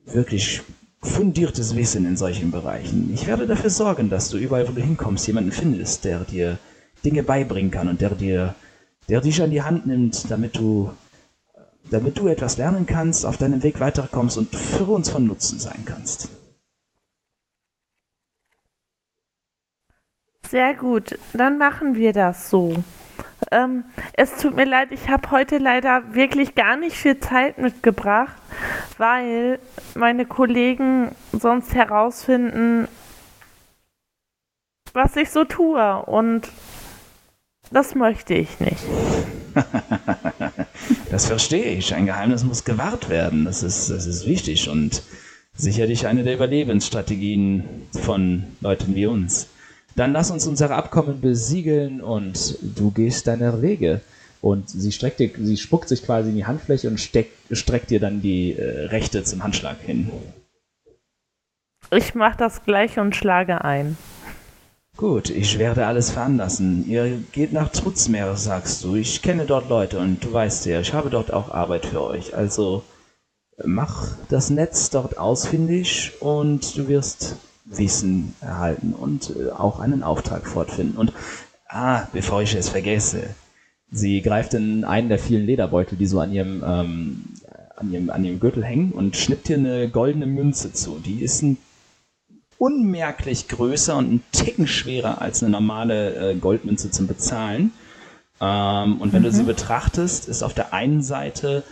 [0.04, 0.62] wirklich
[1.02, 3.10] fundiertes Wissen in solchen Bereichen.
[3.12, 6.58] Ich werde dafür sorgen, dass du überall, wo du hinkommst, jemanden findest, der dir
[7.04, 8.54] Dinge beibringen kann und der dir,
[9.08, 10.92] der dich an die Hand nimmt, damit du,
[11.90, 15.82] damit du etwas lernen kannst, auf deinem Weg weiterkommst und für uns von Nutzen sein
[15.84, 16.28] kannst.
[20.48, 22.84] Sehr gut, dann machen wir das so.
[23.50, 23.84] Ähm,
[24.14, 28.34] es tut mir leid, ich habe heute leider wirklich gar nicht viel Zeit mitgebracht,
[28.98, 29.58] weil
[29.94, 32.88] meine Kollegen sonst herausfinden,
[34.92, 36.02] was ich so tue.
[36.06, 36.48] Und
[37.70, 38.84] das möchte ich nicht.
[41.10, 41.94] das verstehe ich.
[41.94, 43.44] Ein Geheimnis muss gewahrt werden.
[43.44, 45.02] Das ist, das ist wichtig und
[45.54, 47.64] sicherlich eine der Überlebensstrategien
[48.02, 49.48] von Leuten wie uns.
[49.96, 54.00] Dann lass uns unser Abkommen besiegeln und du gehst deiner Wege.
[54.40, 58.00] Und sie streckt dir, sie spuckt sich quasi in die Handfläche und steck, streckt dir
[58.00, 60.10] dann die äh, rechte zum Handschlag hin.
[61.90, 63.96] Ich mach das gleich und schlage ein.
[64.96, 66.86] Gut, ich werde alles veranlassen.
[66.88, 68.94] Ihr geht nach Trutzmeer, sagst du.
[68.96, 72.34] Ich kenne dort Leute und du weißt ja, ich habe dort auch Arbeit für euch.
[72.34, 72.82] Also
[73.64, 80.46] mach das Netz dort ausfindig und du wirst Wissen erhalten und äh, auch einen Auftrag
[80.46, 80.96] fortfinden.
[80.96, 81.12] Und,
[81.68, 83.34] ah, bevor ich es vergesse,
[83.90, 87.24] sie greift in einen der vielen Lederbeutel, die so an ihrem, ähm,
[87.76, 90.98] an ihrem, an ihrem Gürtel hängen und schnippt hier eine goldene Münze zu.
[90.98, 91.58] Die ist ein
[92.58, 97.72] unmerklich größer und ein Ticken schwerer als eine normale äh, Goldmünze zum Bezahlen.
[98.40, 99.26] Ähm, und wenn mhm.
[99.26, 101.64] du sie betrachtest, ist auf der einen Seite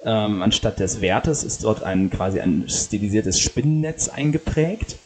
[0.00, 4.96] ähm, anstatt des Wertes ist dort ein quasi ein stilisiertes Spinnennetz eingeprägt.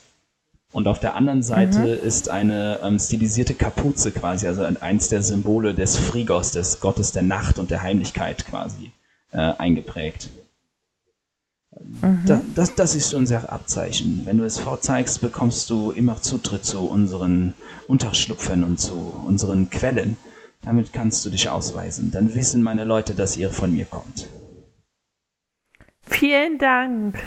[0.72, 2.06] Und auf der anderen Seite mhm.
[2.06, 7.22] ist eine ähm, stilisierte Kapuze quasi, also eins der Symbole des Frigos, des Gottes der
[7.22, 8.92] Nacht und der Heimlichkeit quasi
[9.32, 10.30] äh, eingeprägt.
[12.00, 12.22] Mhm.
[12.26, 14.22] Da, das, das ist unser Abzeichen.
[14.24, 17.54] Wenn du es vorzeigst, bekommst du immer Zutritt zu unseren
[17.86, 18.94] Unterschlupfen und zu
[19.26, 20.16] unseren Quellen.
[20.62, 22.12] Damit kannst du dich ausweisen.
[22.12, 24.28] Dann wissen meine Leute, dass ihr von mir kommt.
[26.12, 27.18] Vielen Dank.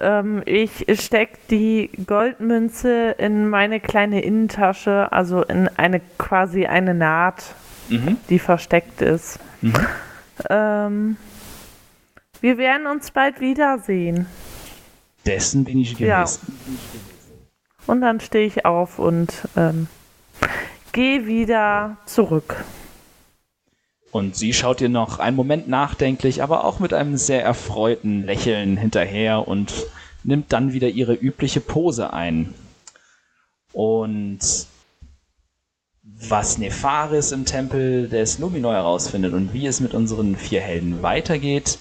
[0.00, 7.54] Ähm, ich stecke die Goldmünze in meine kleine Innentasche, also in eine quasi eine Naht,
[7.88, 8.16] mhm.
[8.30, 9.38] die versteckt ist.
[9.60, 9.74] Mhm.
[10.48, 11.16] Ähm,
[12.40, 14.26] wir werden uns bald wiedersehen.
[15.26, 16.06] Dessen bin ich gewiss.
[16.06, 16.24] Ja.
[17.86, 19.88] Und dann stehe ich auf und ähm,
[20.92, 22.64] gehe wieder zurück.
[24.14, 28.76] Und sie schaut ihr noch einen Moment nachdenklich, aber auch mit einem sehr erfreuten Lächeln
[28.76, 29.72] hinterher und
[30.22, 32.54] nimmt dann wieder ihre übliche Pose ein.
[33.72, 34.38] Und
[36.04, 41.80] was Nefaris im Tempel des Numinor herausfindet und wie es mit unseren vier Helden weitergeht,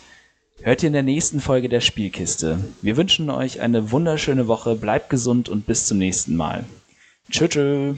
[0.64, 2.58] hört ihr in der nächsten Folge der Spielkiste.
[2.82, 6.64] Wir wünschen euch eine wunderschöne Woche, bleibt gesund und bis zum nächsten Mal.
[7.30, 7.96] Tschüss.